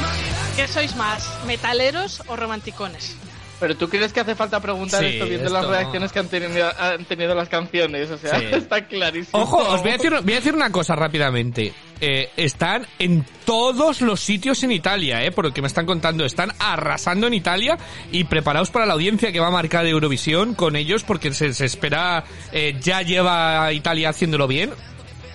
[0.01, 3.15] ma diverso ¿Qué sois más, metaleros o romanticones?
[3.63, 6.69] Pero tú crees que hace falta preguntar Sí, esto viendo las reacciones que han tenido,
[6.77, 8.47] han tenido las canciones, o sea, Sí.
[8.53, 9.41] está clarísimo.
[9.41, 11.73] Ojo, os voy a decir, voy a decir una cosa rápidamente.
[12.01, 16.25] Eh, están en todos los sitios en Italia, eh, por lo que me están contando.
[16.25, 17.79] Están arrasando en Italia
[18.11, 21.65] y preparaos para la audiencia que va a marcar Eurovisión con ellos porque se, se
[21.65, 24.73] espera, eh, ya lleva Italia haciéndolo bien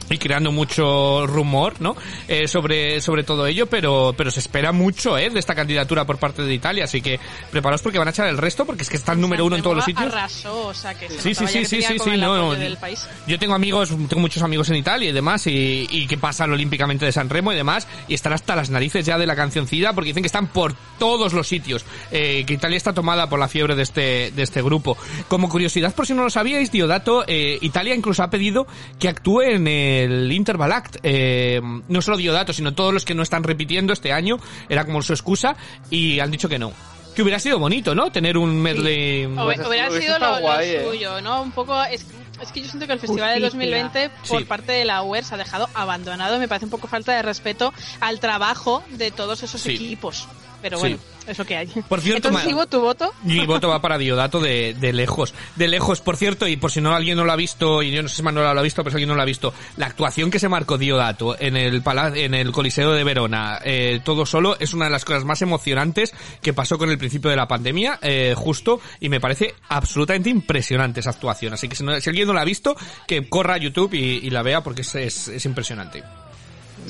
[0.09, 1.95] y creando mucho rumor, ¿no?
[2.27, 5.29] Eh, sobre, sobre todo ello, pero, pero se espera mucho, ¿eh?
[5.29, 7.19] De esta candidatura por parte de Italia, así que
[7.51, 9.75] preparaos porque van a echar el resto porque es que están número uno en todos
[9.75, 10.13] los sitios.
[10.13, 12.53] Arrasó, o sea que se Sí, sí, sí, que sí, sí, sí, el no, apoyo
[12.53, 13.07] no, del país.
[13.27, 17.05] Yo tengo amigos, tengo muchos amigos en Italia y demás, y, y que pasan olímpicamente
[17.05, 20.09] de San Remo y demás, y están hasta las narices ya de la cancioncida porque
[20.09, 23.75] dicen que están por todos los sitios, eh, que Italia está tomada por la fiebre
[23.75, 24.97] de este, de este grupo.
[25.27, 28.67] Como curiosidad, por si no lo sabíais, Diodato, eh, Italia incluso ha pedido
[28.99, 29.67] que actúe en
[30.03, 34.11] el Interval Act, eh, no solo Diodato, sino todos los que no están repitiendo este
[34.13, 34.37] año,
[34.69, 35.55] era como su excusa,
[35.89, 36.71] y han dicho que no.
[37.15, 38.11] Que hubiera sido bonito, ¿no?
[38.11, 39.25] Tener un medley...
[39.27, 40.85] Pues hubiera sido lo, lo guay, eh.
[40.87, 41.41] suyo, ¿no?
[41.41, 41.81] Un poco.
[41.85, 42.05] Es,
[42.39, 43.77] es que yo siento que el Festival de Justicia.
[43.89, 44.45] 2020, por Sí.
[44.45, 46.37] parte de la UER, se ha dejado abandonado.
[46.37, 49.71] Me parece un poco falta de respeto al trabajo de todos esos Sí.
[49.73, 50.27] equipos.
[50.61, 50.97] Pero bueno,
[51.27, 51.67] es lo que hay.
[51.67, 53.13] Por cierto, Entonces, Ivo, tu voto.
[53.23, 55.33] Mi voto va para Diodato de, de lejos.
[55.55, 58.01] De lejos, por cierto, y por si no alguien no lo ha visto, y yo
[58.01, 59.85] no sé si Manuela lo ha visto, pero si alguien no lo ha visto, la
[59.85, 64.25] actuación que se marcó Diodato en el pala- en el Coliseo de Verona, eh, todo
[64.25, 67.47] solo, es una de las cosas más emocionantes que pasó con el principio de la
[67.47, 71.53] pandemia, eh, justo, y me parece absolutamente impresionante esa actuación.
[71.53, 72.75] Así que si, no- si alguien no la ha visto,
[73.07, 76.03] que corra a YouTube y, y la vea porque es, es, es impresionante.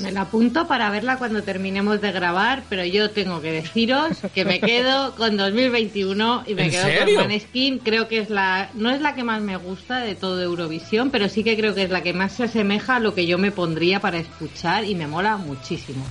[0.01, 4.45] Me la apunto para verla cuando terminemos de grabar, pero yo tengo que deciros que
[4.45, 7.15] me quedo con 2021 y me ¿En quedo serio?
[7.15, 7.79] con Maneskin.
[7.79, 11.29] Creo que es la, no es la que más me gusta de todo Eurovisión, pero
[11.29, 13.51] sí que creo que es la que más se asemeja a lo que yo me
[13.51, 16.05] pondría para escuchar y me mola muchísimo.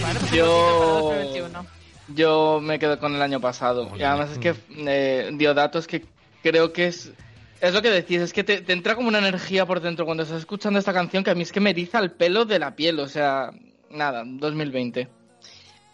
[0.00, 1.66] Bueno, pues Yo- para 2021.
[2.14, 3.90] Yo me quedo con el año pasado.
[3.98, 6.04] Y además es que eh, Diodato es que
[6.42, 7.10] creo que es...
[7.60, 10.40] Es lo que decís, es que te, entra como una energía por dentro cuando estás
[10.40, 13.00] escuchando esta canción que a mí es que me eriza el pelo de la piel,
[13.00, 13.50] o sea,
[13.90, 15.08] nada, 2020.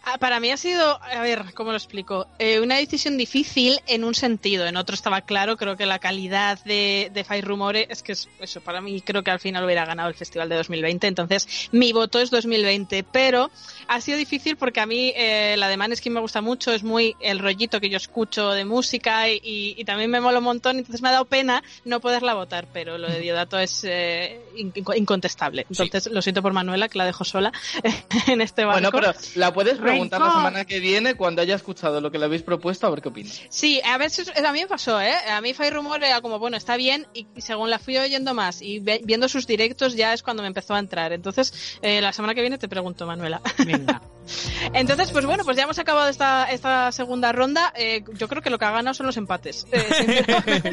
[0.05, 2.27] Ah, Para mí ha sido, a ver, ¿cómo lo explico?
[2.41, 6.59] Eh, una decisión difícil en un sentido, en otro estaba claro, creo que la calidad
[6.65, 9.85] de, de Fai Rumore es que es eso, para mí creo que al final hubiera
[9.85, 13.51] ganado el festival de 2020, entonces mi voto es 2020, pero
[13.87, 17.15] ha sido difícil porque a mí eh, la de Maneskin me gusta mucho, es muy
[17.21, 20.79] el rollito que yo escucho de música y, y- y también me mola un montón,
[20.79, 24.73] entonces me ha dado pena no poderla votar, pero lo de Diodato es eh, in-
[24.97, 27.53] incontestable, entonces lo siento por Manuela que la dejo sola
[28.27, 28.91] en este barco.
[28.91, 32.25] Bueno, pero la puedes preguntar la semana que viene cuando haya escuchado lo que le
[32.27, 33.31] habéis propuesto, a ver qué opina.
[33.49, 35.15] Sí, a veces a mí me pasó, ¿eh?
[35.31, 38.63] A mí Fai Rumor era como, bueno, está bien, y según la fui oyendo más
[38.63, 41.13] y viendo sus directos ya es cuando me empezó a entrar.
[41.13, 43.41] Entonces, eh, la semana que viene te pregunto, Manuela.
[43.65, 44.03] Venga.
[44.73, 47.73] Entonces, pues bueno, pues ya hemos acabado esta, esta segunda ronda.
[47.77, 49.67] Eh, yo creo que lo que ha ganado son los empates.
[49.73, 50.73] Eh,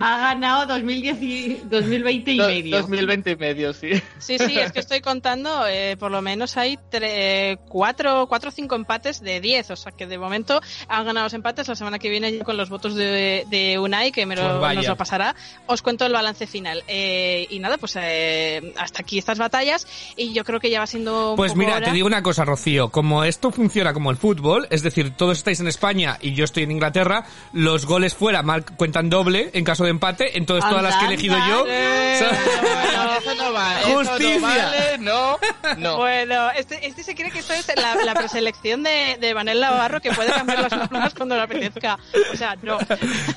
[0.00, 2.76] ha ganado 2010 y 2020 y Do- medio.
[2.78, 3.90] 2020 y medio, sí.
[4.18, 8.52] sí, sí, es que estoy contando, eh, por lo menos hay tre- cuatro, cuatro o
[8.52, 9.72] cinco empates de 10.
[9.72, 11.66] O sea que de momento han ganado los empates.
[11.66, 14.76] La semana que viene con los votos de, de Unai, que me Pues lo, vaya.
[14.78, 15.34] nos lo pasará,
[15.66, 16.84] os cuento el balance final.
[16.86, 19.88] Eh, y nada, pues eh, hasta aquí estas batallas.
[20.16, 21.86] Y yo creo que ya va siendo un Pues poco mira, hora.
[21.86, 22.90] te digo una cosa, Rocío.
[22.90, 26.62] Como esto funciona como el fútbol, es decir, todos estáis en España y yo estoy
[26.62, 30.38] en Inglaterra, los goles fuera mal cuentan doble en caso de empate.
[30.38, 31.48] Entonces todas las que he elegido anda.
[31.48, 31.64] yo.
[31.68, 34.38] Eh, son- No, eso no va, eso Justicia.
[34.38, 35.38] no vale, no,
[35.78, 35.96] no.
[35.96, 40.00] Bueno, este, este se cree que esto es la, la preselección de, de Manel Navarro
[40.00, 41.98] que puede cambiar las normas cuando le apetezca.
[42.32, 42.78] O sea, no.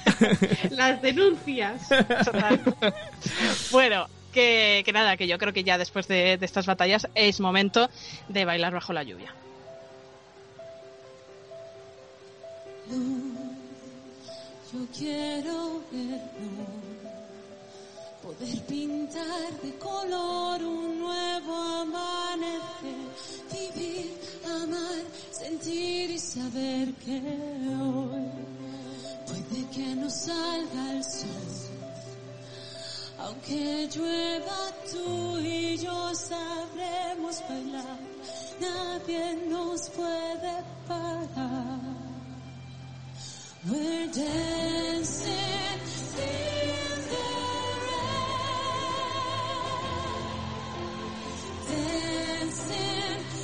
[0.72, 1.88] Las denuncias.
[2.24, 2.60] Total.
[3.72, 7.40] Bueno, que, que nada, que yo creo que ya después de, de estas batallas es
[7.40, 7.90] momento
[8.28, 9.34] de bailar bajo la lluvia.
[14.74, 16.68] Yo quiero verlo,
[18.22, 23.07] poder pintar de color un nuevo amanecer,
[23.52, 25.02] vivir, amar,
[25.32, 27.18] sentir y saber que
[27.82, 28.30] hoy
[29.28, 31.58] puede que no salga el sol.
[33.20, 38.00] Aunque llueva tú y yo sabremos bailar,
[38.60, 41.98] nadie nos puede parar.
[43.70, 45.58] We're dancing
[51.70, 53.37] in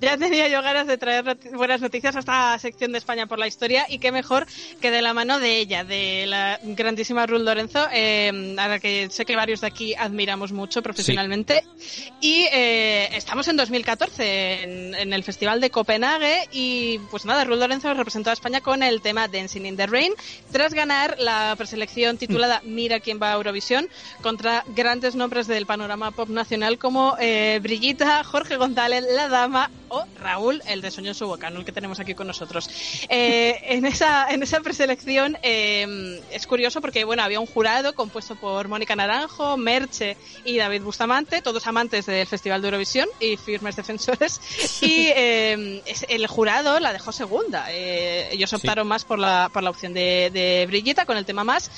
[0.00, 3.38] ya tenía yo ganas de traer noti- buenas noticias a esta sección de España por
[3.38, 4.46] la historia y qué mejor
[4.80, 9.08] que de la mano de ella, de la grandísima Ruth Lorenzo, eh, a la que
[9.10, 11.64] sé que varios de aquí admiramos mucho profesionalmente.
[12.20, 17.58] Y eh, estamos en 2014 en, en el Festival de Copenhague y pues nada, Ruth
[17.58, 20.12] Lorenzo representó a España con el tema Dancing in the Rain.
[20.52, 23.88] Tras ganar la preselección titulada Mira quién va a Eurovisión
[24.22, 30.06] contra grandes nombres del panorama pop nacional como eh, Brillita, Jorge González, La Dama o
[30.18, 31.60] Raúl, el de Sueño en su boca, ¿no?
[31.60, 32.70] el que tenemos aquí con nosotros.
[33.08, 38.36] Eh, en, esa, en esa preselección eh, es curioso porque bueno había un jurado compuesto
[38.36, 43.76] por Mónica Naranjo, Merche y David Bustamante, todos amantes del Festival de Eurovisión y firmes
[43.76, 44.40] defensores.
[44.80, 47.70] Y eh, el jurado la dejó segunda.
[47.70, 51.70] Ellos optaron más por la, por la opción de, de Brillita con el tema más.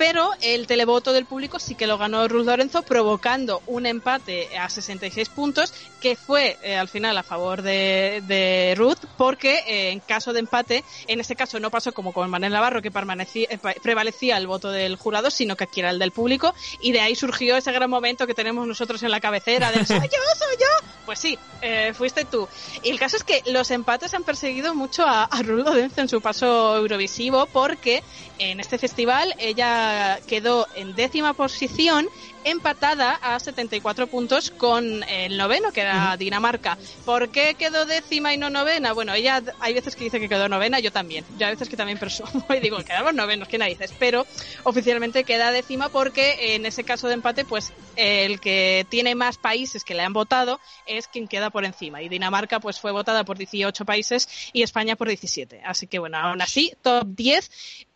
[0.00, 4.70] Pero el televoto del público sí que lo ganó Ruth Lorenzo, provocando un empate a
[4.70, 10.00] 66 puntos, que fue eh, al final a favor de, de Ruth, porque eh, en
[10.00, 13.58] caso de empate, en ese caso no pasó como con Manel Navarro, que permanecía, eh,
[13.82, 17.14] prevalecía el voto del jurado, sino que aquí era el del público, y de ahí
[17.14, 20.88] surgió ese gran momento que tenemos nosotros en la cabecera del soy yo, soy yo.
[21.04, 22.48] Pues sí, eh, fuiste tú.
[22.82, 26.08] Y el caso es que los empates han perseguido mucho a, a Ruth Lorenzo en
[26.08, 28.02] su paso eurovisivo, porque
[28.38, 29.89] en este festival ella
[30.26, 32.08] quedó en décima posición
[32.44, 36.78] empatada a 74 puntos con el noveno que era Dinamarca.
[37.04, 38.92] ¿Por qué quedó décima y no novena?
[38.92, 41.24] Bueno, ella hay veces que dice que quedó novena, yo también.
[41.38, 43.92] Yo a veces que también presumo y digo, quedamos novenos, qué narices.
[43.98, 44.26] Pero
[44.64, 49.84] oficialmente queda décima porque en ese caso de empate, pues el que tiene más países
[49.84, 52.02] que le han votado es quien queda por encima.
[52.02, 55.62] Y Dinamarca pues fue votada por 18 países y España por 17.
[55.64, 57.50] Así que bueno, aún así, top 10.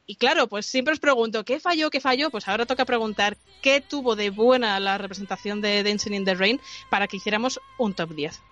[0.07, 2.31] Y claro, pues siempre os pregunto, ¿qué falló, qué falló?
[2.31, 6.61] Pues ahora toca preguntar, ¿qué tuvo de buena la representación de Dancing in the Rain
[6.91, 8.43] para que hiciéramos un top 10?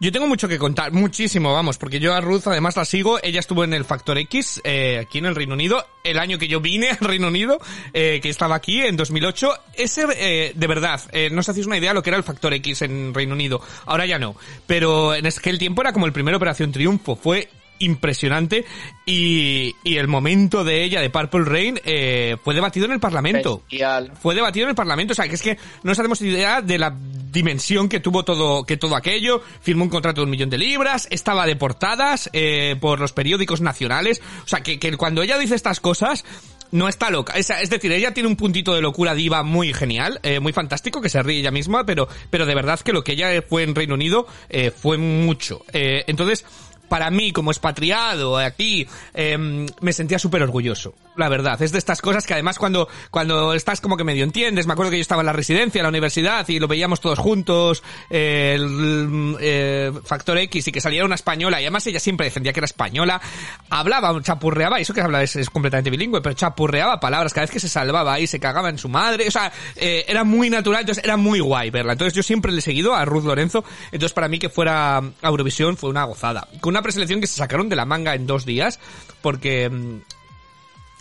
[0.00, 3.40] Yo tengo mucho que contar, muchísimo, vamos, porque yo a Ruth además la sigo, ella
[3.40, 6.60] estuvo en el Factor X, eh, aquí en el Reino Unido, el año que yo
[6.60, 7.58] vine al Reino Unido,
[7.92, 11.78] eh, que estaba aquí en 2008, ese, eh, de verdad, eh, no os hacéis una
[11.78, 14.36] idea lo que era el Factor X en Reino Unido, ahora ya no,
[14.66, 17.48] pero en aquel tiempo era como el primer Operación Triunfo, fue
[17.78, 18.64] impresionante
[19.06, 23.58] y, y el momento de ella, de Purple Rain, eh, fue debatido en el Parlamento
[23.60, 24.12] Bestial.
[24.20, 26.78] fue debatido en el Parlamento, o sea, que es que no nos hacemos idea de
[26.78, 26.94] la
[27.30, 31.08] dimensión que tuvo todo, que todo aquello, firmó un contrato de un millón de libras,
[31.10, 35.54] estaba de portadas eh, por los periódicos nacionales, o sea, que, que cuando ella dice
[35.54, 36.24] estas cosas,
[36.70, 37.34] no está loca.
[37.34, 41.00] Es, es decir, ella tiene un puntito de locura diva muy genial, eh, muy fantástico,
[41.00, 43.74] que se ríe ella misma, pero, pero de verdad que lo que ella fue en
[43.74, 45.64] Reino Unido eh, fue mucho.
[45.72, 46.44] Eh, entonces,
[46.88, 50.94] para mí, como expatriado aquí, eh, me sentía súper orgulloso.
[51.16, 54.66] La verdad, es de estas cosas que además cuando, cuando estás como que medio entiendes,
[54.66, 57.18] me acuerdo que yo estaba en la residencia, en la universidad, y lo veíamos todos
[57.18, 62.26] juntos, eh, el eh, Factor X, y que saliera una española, y además ella siempre
[62.26, 63.20] defendía que era española,
[63.68, 67.50] hablaba, chapurreaba, y eso que habla es, es completamente bilingüe, pero chapurreaba palabras cada vez
[67.50, 70.82] que se salvaba ahí, se cagaba en su madre, o sea, eh, era muy natural,
[70.82, 71.92] entonces era muy guay verla.
[71.92, 75.28] Entonces yo siempre le he seguido a Ruth Lorenzo, entonces para mí que fuera a
[75.28, 76.46] Eurovisión fue una gozada.
[76.60, 78.78] Con una preselección que se sacaron de la manga en dos días,
[79.20, 80.00] porque mm,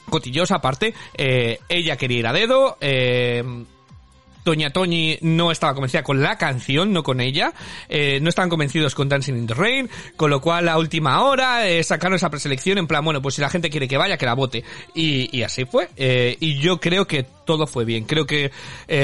[0.09, 3.43] cotillosa aparte, eh, ella quería ir a dedo, eh,
[4.43, 7.51] Doña Toñi no estaba convencida con la canción, no con ella.
[7.89, 11.67] Eh, no estaban convencidos con Dancing in the Rain, con lo cual a última hora
[11.67, 14.25] eh, sacaron esa preselección en plan, bueno, pues si la gente quiere que vaya, que
[14.25, 14.63] la vote.
[14.95, 15.89] Y, así fue.
[16.39, 18.05] Y yo creo que todo fue bien.
[18.05, 18.49] Creo que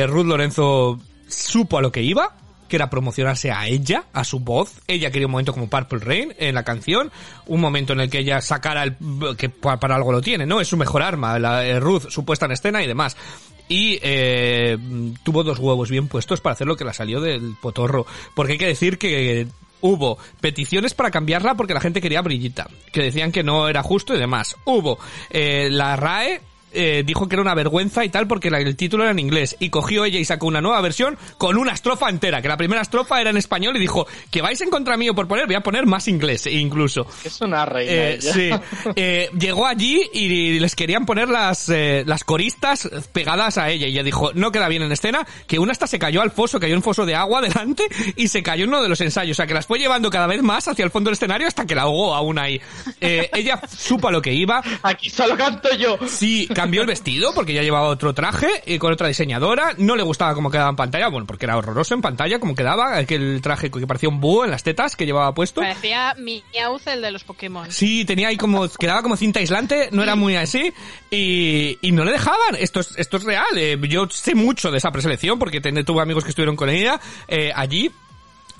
[0.07, 2.37] Ruth Lorenzo supo a lo que iba,
[2.73, 4.81] que era promocionarse a ella, a su voz.
[4.87, 7.11] Ella quería un momento como Purple Rain en la canción,
[7.45, 8.95] un momento en el que ella sacara el
[9.37, 10.59] que pa- para algo lo tiene, ¿no?
[10.59, 13.15] Es su mejor arma, la eh, Ruth, su puesta en escena y demás.
[13.69, 14.75] Y eh,
[15.21, 18.07] tuvo dos huevos bien puestos para hacer lo que la salió del potorro.
[18.33, 19.45] Porque hay que decir que
[19.81, 24.15] hubo peticiones para cambiarla porque la gente quería Brillita, que decían que no era justo
[24.15, 24.55] y demás.
[24.65, 24.97] Hubo
[25.29, 26.41] eh, la RAE
[26.73, 29.55] eh, dijo que era una vergüenza y tal porque la- el título era en inglés
[29.59, 32.81] y cogió ella y sacó una nueva versión con una estrofa entera, que la primera
[32.81, 35.61] estrofa era en español y dijo que vais en contra mío por poner, voy a
[35.61, 37.05] poner más inglés incluso.
[37.23, 37.91] Es una reina.
[37.93, 38.33] Eh, ella.
[38.33, 38.49] sí,
[38.95, 44.03] Eh, llegó allí y les querían poner las, las coristas pegadas a ella y ella
[44.03, 46.77] dijo, no queda bien en escena, que una hasta se cayó al foso, cayó en
[46.77, 47.83] un foso de agua delante
[48.15, 50.27] y se cayó en uno de los ensayos, o sea que las fue llevando cada
[50.27, 52.59] vez más hacia el fondo del escenario hasta que la ahogó aún ahí.
[52.99, 54.61] Ella supo a lo que iba.
[54.83, 55.97] Aquí solo canto yo.
[56.07, 59.73] Sí, cambió el vestido porque ya llevaba otro traje y con otra diseñadora.
[59.77, 62.97] No le gustaba cómo quedaba en pantalla, bueno, porque era horroroso en pantalla como quedaba,
[62.97, 65.59] aquel traje que parecía un búho en las tetas que llevaba puesto.
[65.59, 67.69] Parecía Meowth, el de los Pokémon.
[67.69, 70.71] Sí, tenía ahí como, quedaba como cinta aislante, no era muy así,
[71.11, 72.55] y, y no le dejaban.
[72.57, 73.45] Esto es, esto es real.
[73.57, 77.51] eh, yo sé mucho de esa preselección porque tuve amigos que estuvieron con ella eh,
[77.53, 77.91] allí.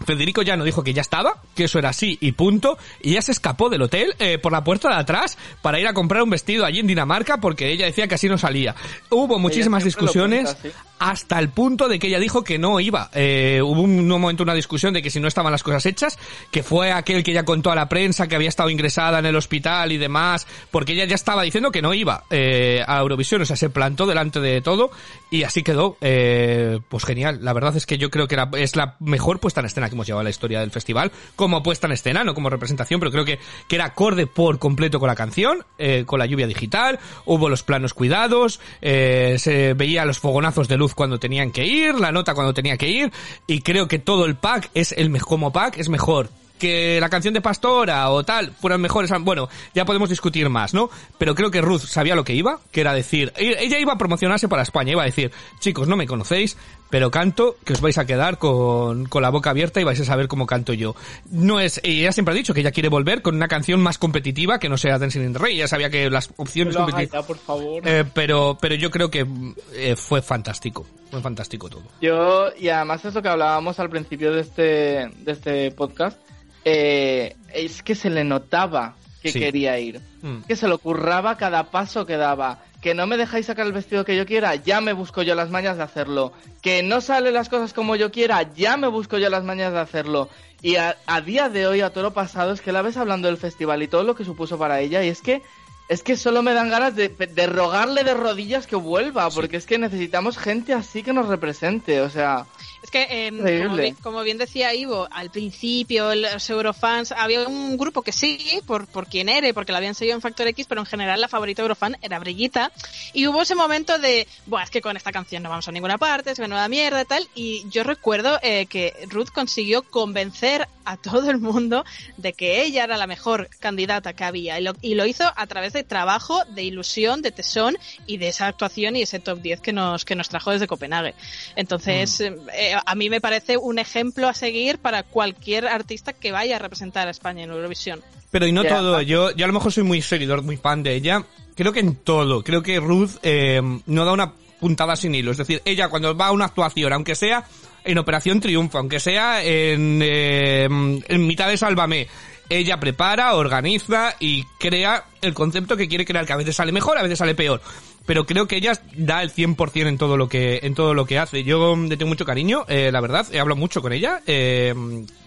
[0.06, 3.22] Federico ya no dijo que ya estaba, que eso era así y punto, y ella
[3.22, 6.30] se escapó del hotel eh, por la puerta de atrás para ir a comprar un
[6.30, 8.76] vestido allí en Dinamarca porque ella decía que así no salía.
[9.10, 10.70] Hubo muchísimas discusiones cuenta, sí.
[11.04, 13.10] Hasta el punto de que ella dijo que no iba.
[13.14, 16.18] Eh, hubo un, un momento una discusión de que si no estaban las cosas hechas,
[16.50, 19.36] que fue aquel que ella contó a la prensa que había estado ingresada en el
[19.36, 23.46] hospital y demás, porque ella ya estaba diciendo que no iba eh, a Eurovisión, o
[23.46, 24.92] sea, se plantó delante de todo
[25.30, 25.98] y así quedó.
[26.00, 27.40] Eh, pues genial.
[27.42, 29.96] La verdad es que yo creo que era, es la mejor puesta en escena que
[29.96, 33.12] hemos llevado en la historia del festival, como puesta en escena, no como representación, pero
[33.12, 37.00] creo que, que era acorde por completo con la canción, eh, con la lluvia digital,
[37.26, 41.96] hubo los planos cuidados, eh, se veía los fogonazos de luz cuando tenían que ir,
[41.96, 43.12] la nota cuando tenía que ir,
[43.48, 47.10] y creo que todo el pack es el mejor, como pack es mejor que la
[47.10, 50.90] canción de Pastora o tal fueran mejores, bueno, ya podemos discutir más, ¿no?
[51.18, 54.48] Pero creo que Ruth sabía lo que iba, que era decir, ella iba a promocionarse
[54.48, 56.58] para España, iba a decir, chicos, no me conocéis,
[56.90, 60.06] pero canto que os vais a quedar con, con la boca abierta y vais a
[60.06, 60.96] saber cómo canto yo.
[61.32, 63.98] No es, y ella siempre ha dicho que ella quiere volver con una canción más
[63.98, 66.84] competitiva que no sea Dancing in the Rain, ella sabía que las opciones No lo
[66.86, 67.24] hagas competitivas...
[67.24, 67.88] ya, por favor.
[67.88, 69.26] Eh, pero, pero yo creo que
[69.74, 71.84] eh, fue fantástico, fue fantástico todo.
[72.00, 76.20] Yo, y además es lo que hablábamos al principio de este, de este podcast,
[76.66, 79.40] eh, es que se le notaba que Sí.
[79.40, 80.02] quería ir.
[80.22, 80.42] Mm.
[80.48, 82.60] Que se le ocurraba cada paso que daba.
[82.82, 85.50] Que no me dejáis sacar el vestido que yo quiera, ya me busco yo las
[85.50, 86.34] mañas de hacerlo.
[86.62, 89.80] Que no salen las cosas como yo quiera, ya me busco yo las mañas de
[89.80, 90.28] hacerlo.
[90.62, 93.28] Y a, a día de hoy, a todo lo pasado, es que la ves hablando
[93.30, 95.42] del festival y todo lo que supuso para ella, y es que
[95.90, 99.66] es que solo me dan ganas de, de rogarle de rodillas que vuelva, porque es
[99.66, 102.46] que necesitamos gente así que nos represente, o sea...
[102.84, 107.78] Es que, eh, como, bien, como bien decía Ivo, al principio los Eurofans, había un
[107.78, 110.82] grupo que sí, por, por quién era, porque la habían seguido en Factor X, pero
[110.82, 112.74] en general la favorita Eurofan era Brillita.
[113.14, 115.98] Y hubo ese momento de, Buah, es que con esta canción no vamos a ninguna
[115.98, 117.28] parte, es menuda mierda y tal.
[117.36, 121.86] Y yo recuerdo eh, que Ruth consiguió convencer a todo el mundo
[122.18, 124.60] de que ella era la mejor candidata que había.
[124.60, 128.28] Y lo, y lo hizo a través de trabajo, de ilusión, de tesón y de
[128.28, 131.16] esa actuación y ese top 10 que nos, que nos trajo desde Copenhague.
[131.56, 136.56] Entonces, eh, a mí me parece un ejemplo a seguir para cualquier artista que vaya
[136.56, 138.02] a representar a España en Eurovisión.
[138.32, 140.96] Pero y no todo, yo, yo a lo mejor soy muy seguidor, muy fan de
[140.96, 141.26] ella.
[141.56, 145.32] Creo que en todo, creo que Ruth eh, no da una puntada sin hilo.
[145.32, 147.46] Es decir, ella cuando va a una actuación, aunque sea
[147.84, 152.08] en Operación Triunfo, aunque sea en, eh, en mitad de Sálvame,
[152.50, 156.98] ella prepara, organiza y crea el concepto que quiere crear, que a veces sale mejor,
[156.98, 157.62] a veces sale peor.
[158.06, 161.20] Pero creo que ella da el 100% en todo lo que en todo lo que
[161.20, 161.44] hace.
[161.44, 164.74] Yo le tengo mucho cariño, eh, la verdad, he hablado mucho con ella, eh,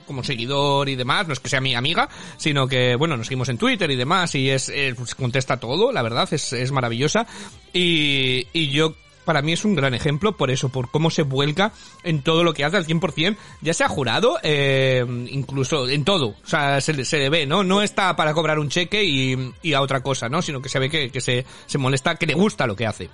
[0.06, 3.48] como seguidor y demás, no es que sea mi amiga, sino que, bueno, nos seguimos
[3.48, 7.26] en Twitter y demás, y es, eh, pues, contesta todo, la verdad, es, es maravillosa.
[7.72, 8.94] Y, y yo,
[9.26, 11.72] para mí es un gran ejemplo por eso, por cómo se vuelca
[12.02, 16.46] en todo lo que hace al 100%, ya sea jurado, eh, incluso en todo, o
[16.46, 17.62] sea, se, se le ve, ¿no?
[17.62, 20.40] No está para cobrar un cheque y, y a otra cosa, ¿no?
[20.40, 23.10] Sino que se ve que, que se, se molesta, que le gusta lo que hace.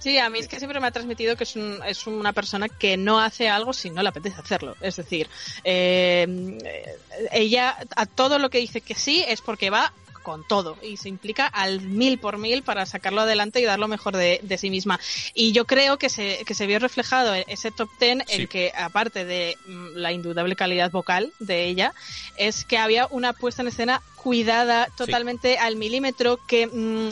[0.00, 2.68] Sí, a mí es que siempre me ha transmitido que es, un- es una persona
[2.68, 4.76] que no hace algo si no le apetece hacerlo.
[4.82, 5.28] Es decir,
[5.62, 6.58] eh,
[7.32, 9.92] ella a todo lo que dice que sí es porque va
[10.24, 13.86] con todo y se implica al mil por mil para sacarlo adelante y dar lo
[13.86, 14.98] mejor de, de sí misma.
[15.34, 18.42] Y yo creo que se, que se vio reflejado ese top ten Sí.
[18.42, 21.94] en que, aparte de mm, la indudable calidad vocal de ella,
[22.36, 26.66] es que había una puesta en escena cuidada totalmente al milímetro que...
[26.66, 27.10] mm,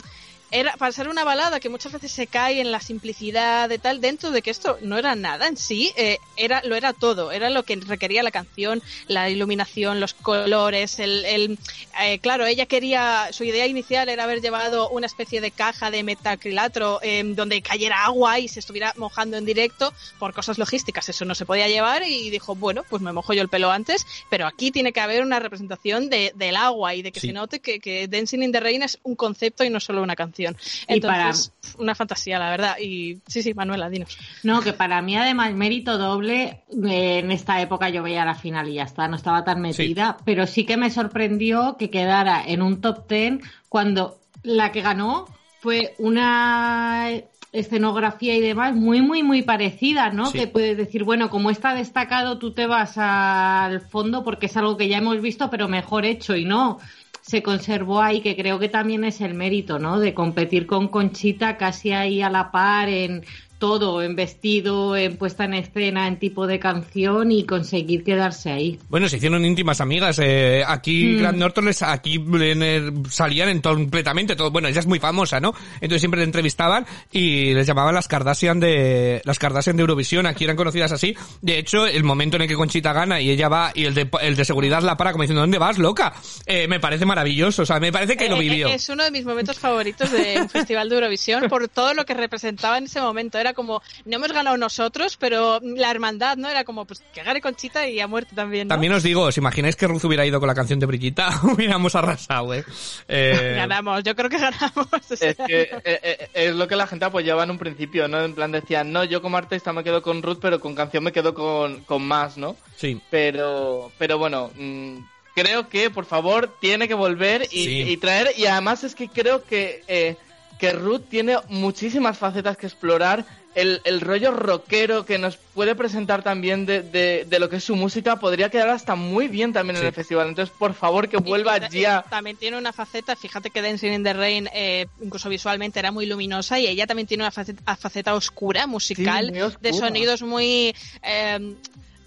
[0.53, 4.01] era para ser una balada que muchas veces se cae en la simplicidad de tal
[4.01, 7.49] dentro de que esto no era nada en sí eh, era lo era todo era
[7.51, 11.59] lo que requería la canción la iluminación los colores el, el
[12.03, 16.03] eh, claro ella quería su idea inicial era haber llevado una especie de caja de
[16.03, 21.25] metacrilato eh, donde cayera agua y se estuviera mojando en directo por cosas logísticas eso
[21.25, 24.47] no se podía llevar y dijo bueno pues me mojo yo el pelo antes pero
[24.47, 27.29] aquí tiene que haber una representación de, del agua y de que Sí.
[27.29, 30.17] se note que, que Dancing in the Rain es un concepto y no solo una
[30.17, 30.42] canción.
[30.51, 32.77] Y Entonces, una fantasía, la verdad.
[32.81, 34.17] Y sí, sí, Manuela, dinos.
[34.43, 38.69] No, que para mí además mérito doble, eh, en esta época yo veía la final
[38.69, 42.63] y ya está, no estaba tan metida, pero sí que me sorprendió que quedara en
[42.63, 45.27] un top ten cuando la que ganó
[45.61, 47.11] fue una
[47.53, 50.27] escenografía y demás muy, muy, muy parecida, ¿no?
[50.27, 50.39] Sí.
[50.39, 54.77] Que puedes decir, bueno, como está destacado, tú te vas al fondo porque es algo
[54.77, 56.79] que ya hemos visto, pero mejor hecho y no.
[57.23, 59.99] Se conservó ahí, que creo que también es el mérito, ¿no?
[59.99, 63.25] De competir con Conchita casi ahí a la par en
[63.63, 68.77] todo, en vestido, en puesta en escena, en tipo de canción y conseguir quedarse ahí.
[68.89, 70.19] Bueno, se hicieron íntimas amigas.
[70.21, 71.19] eh, aquí Mm.
[71.21, 74.51] Grant Norton les, aquí en el- salían en todo, completamente todo.
[74.51, 75.55] Bueno, ella es muy famosa, ¿no?
[75.77, 80.27] Entonces siempre le entrevistaban y les llamaban las Kardashian de las Kardashian de Eurovisión.
[80.27, 81.15] Aquí eran conocidas así.
[81.41, 84.09] De hecho, el momento en el que Conchita gana y ella va y el de,
[84.23, 86.15] el de seguridad la para como diciendo ¿dónde vas, loca?
[86.47, 87.63] Eh, me parece maravilloso.
[87.63, 88.67] O sea, me parece que lo Eh, vivió.
[88.67, 92.15] Es uno de mis momentos favoritos de un festival de Eurovisión por todo lo que
[92.15, 93.39] representaba en ese momento.
[93.39, 96.49] Era como, no hemos ganado nosotros, pero la hermandad, ¿no?
[96.49, 98.75] Era como, pues que gane Conchita y a muerte también, ¿no?
[98.75, 101.29] También os digo, ¿os imagináis que Ruth hubiera ido con la canción de Brigitta?
[101.43, 102.65] Hubiéramos arrasado, ¿eh?
[103.09, 104.87] Eh, Ganamos, yo creo que ganamos.
[105.11, 105.31] o sea.
[105.31, 108.23] Es que eh, eh, es lo que la gente apoyaba en un principio, ¿no?
[108.25, 111.13] En plan decían, no, yo como artista me quedo con Ruth, pero con canción me
[111.13, 112.57] quedo con, con más, ¿no?
[112.77, 113.01] Sí.
[113.11, 114.99] Pero, pero bueno, mm,
[115.35, 117.81] creo que por favor tiene que volver y, Sí.
[117.83, 120.17] y traer, y además es que creo que, eh,
[120.59, 123.25] que Ruth tiene muchísimas facetas que explorar.
[123.55, 127.65] El, el rollo rockero que nos puede presentar también de, de, de lo que es
[127.65, 129.87] su música podría quedar hasta muy bien también en Sí.
[129.89, 130.29] el festival.
[130.29, 132.03] Entonces, por favor, que vuelva Y- y- ya.
[132.09, 136.07] También tiene una faceta, fíjate que Dancing in the Rain, eh, incluso visualmente, era muy
[136.07, 139.59] luminosa y ella también tiene una faceta, faceta oscura, musical, oscura.
[139.61, 140.75] de sonidos muy...
[141.03, 141.55] eh,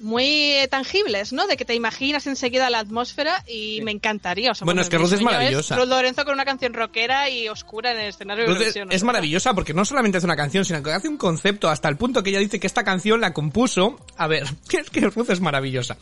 [0.06, 1.48] muy tangibles, ¿no?
[1.48, 4.52] De que te imaginas enseguida la atmósfera y me encantaría.
[4.52, 5.76] O sea, Bueno, es que Ruth es maravillosa.
[5.76, 8.92] Ruth Lorenzo con una canción rockera y oscura en el escenario de Ruth es, Eurovisión.
[8.92, 11.90] es sea, maravillosa porque no solamente hace una canción, sino que hace un concepto hasta
[11.90, 14.00] el punto que ella dice que esta canción la compuso.
[14.16, 15.98] A ver, es que Ruth es maravillosa.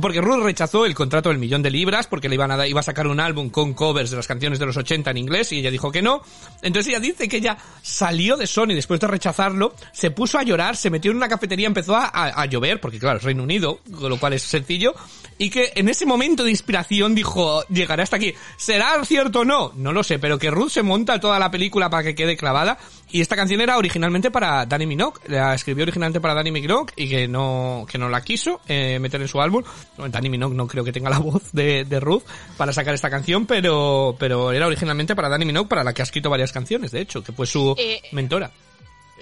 [0.00, 2.82] Porque Ruth rechazó el contrato del millón de libras porque le iban a iba a
[2.82, 5.70] sacar un álbum con covers de las canciones de los 80 en inglés y ella
[5.70, 6.22] dijo que no.
[6.62, 10.76] Entonces ella dice que ella salió de Sony después de rechazarlo, se puso a llorar,
[10.76, 14.18] se metió en una cafetería, empezó a, llover, porque claro, es Reino Unido, con lo
[14.18, 14.94] cual es sencillo,
[15.38, 18.34] y que en ese momento de inspiración dijo, llegaré hasta aquí.
[18.56, 19.72] ¿Será cierto o no?
[19.76, 22.78] No lo sé, pero que Ruth se monta toda la película para que quede clavada,
[23.10, 27.08] y esta canción era originalmente para Danny Minogue, la escribió originalmente para Danny Minogue, y
[27.08, 29.62] que no, que no la quiso eh, meter en su álbum.
[30.08, 32.22] Danny Minogue no creo que tenga la voz de, de Ruth
[32.56, 36.04] para sacar esta canción, pero, pero era originalmente para Danny Minogue, para la que ha
[36.04, 38.50] escrito varias canciones, de hecho, que fue su Eh, mentora.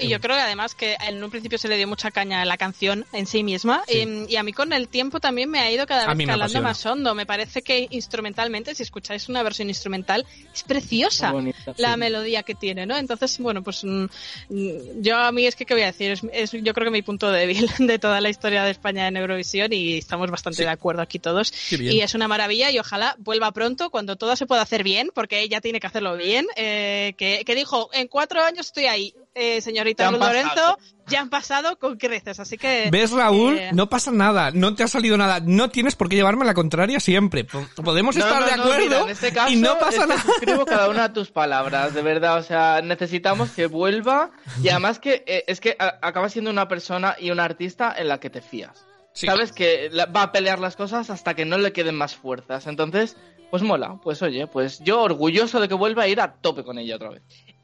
[0.00, 2.44] Y yo creo que además que en un principio se le dio mucha caña a
[2.44, 5.70] la canción en sí misma y, y a mí con el tiempo también me ha
[5.70, 7.14] ido cada vez calando más hondo.
[7.14, 11.98] Me parece que instrumentalmente, si escucháis una versión instrumental, es preciosa bonita, la sí.
[12.00, 12.96] melodía que tiene, ¿no?
[12.96, 14.04] Entonces, bueno, pues mm,
[14.48, 16.10] mm, yo a mí es que, ¿qué voy a decir?
[16.12, 19.16] Es, es yo creo que mi punto débil de toda la historia de España en
[19.16, 20.62] Eurovisión y estamos bastante Sí.
[20.64, 21.52] de acuerdo aquí todos.
[21.72, 25.40] Y es una maravilla y ojalá vuelva pronto cuando todo se pueda hacer bien, porque
[25.40, 26.46] ella tiene que hacerlo bien.
[26.56, 31.78] eh, que, que dijo, en cuatro años estoy ahí, eh, señorita Lorenzo, ya han pasado
[31.78, 32.88] con creces, así que...
[32.90, 33.56] ¿Ves, Raúl?
[33.58, 36.54] eh, No pasa nada, no te ha salido nada, no tienes por qué llevarme la
[36.54, 37.44] contraria siempre.
[37.44, 40.06] Po- Podemos No, estar no, de no, acuerdo mira, en este caso, y no pasa
[40.06, 40.20] nada.
[40.22, 42.38] suscribo cada una de tus palabras, de verdad.
[42.38, 44.30] O sea, necesitamos que vuelva
[44.62, 48.18] y además que eh, es que acaba siendo una persona y una artista en la
[48.20, 48.86] que te fías.
[49.12, 49.26] Sí.
[49.26, 52.66] Sabes que va a pelear las cosas hasta que no le queden más fuerzas.
[52.68, 53.16] Entonces,
[53.50, 53.98] pues mola.
[54.02, 57.10] Pues oye, pues yo orgulloso de que vuelva a ir a tope con ella otra
[57.10, 57.22] vez.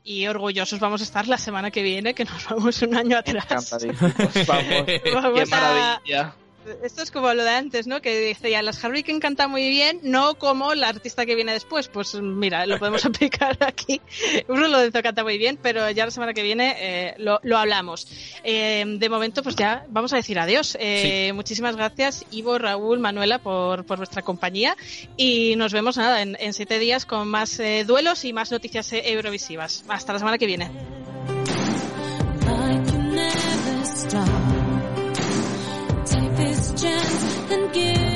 [0.09, 3.45] Y orgullosos vamos a estar la semana que viene, que nos vamos un año atrás.
[3.51, 3.77] Vamos,
[4.87, 6.37] qué Vamos a- maravilla.
[6.83, 8.01] Esto es como lo de antes, ¿no?
[8.01, 11.89] Que decía, las Hurricane canta muy bien, no como la artista que viene después.
[11.89, 14.01] Pues mira, lo podemos aplicar aquí.
[14.47, 18.07] Bruno Lorenzo canta muy bien, pero ya la semana que viene eh, lo, lo hablamos.
[18.45, 20.77] Eh, de momento, pues ya vamos a decir adiós.
[20.81, 24.77] Eh, Muchísimas gracias, Ivo, Raúl, Manuela, por, por vuestra compañía.
[25.17, 28.93] Y nos vemos nada en, en siete días con más eh, duelos y más noticias
[28.93, 29.85] eh, eurovisivas.
[29.89, 30.71] Hasta la semana que viene.
[36.77, 38.16] questions and give.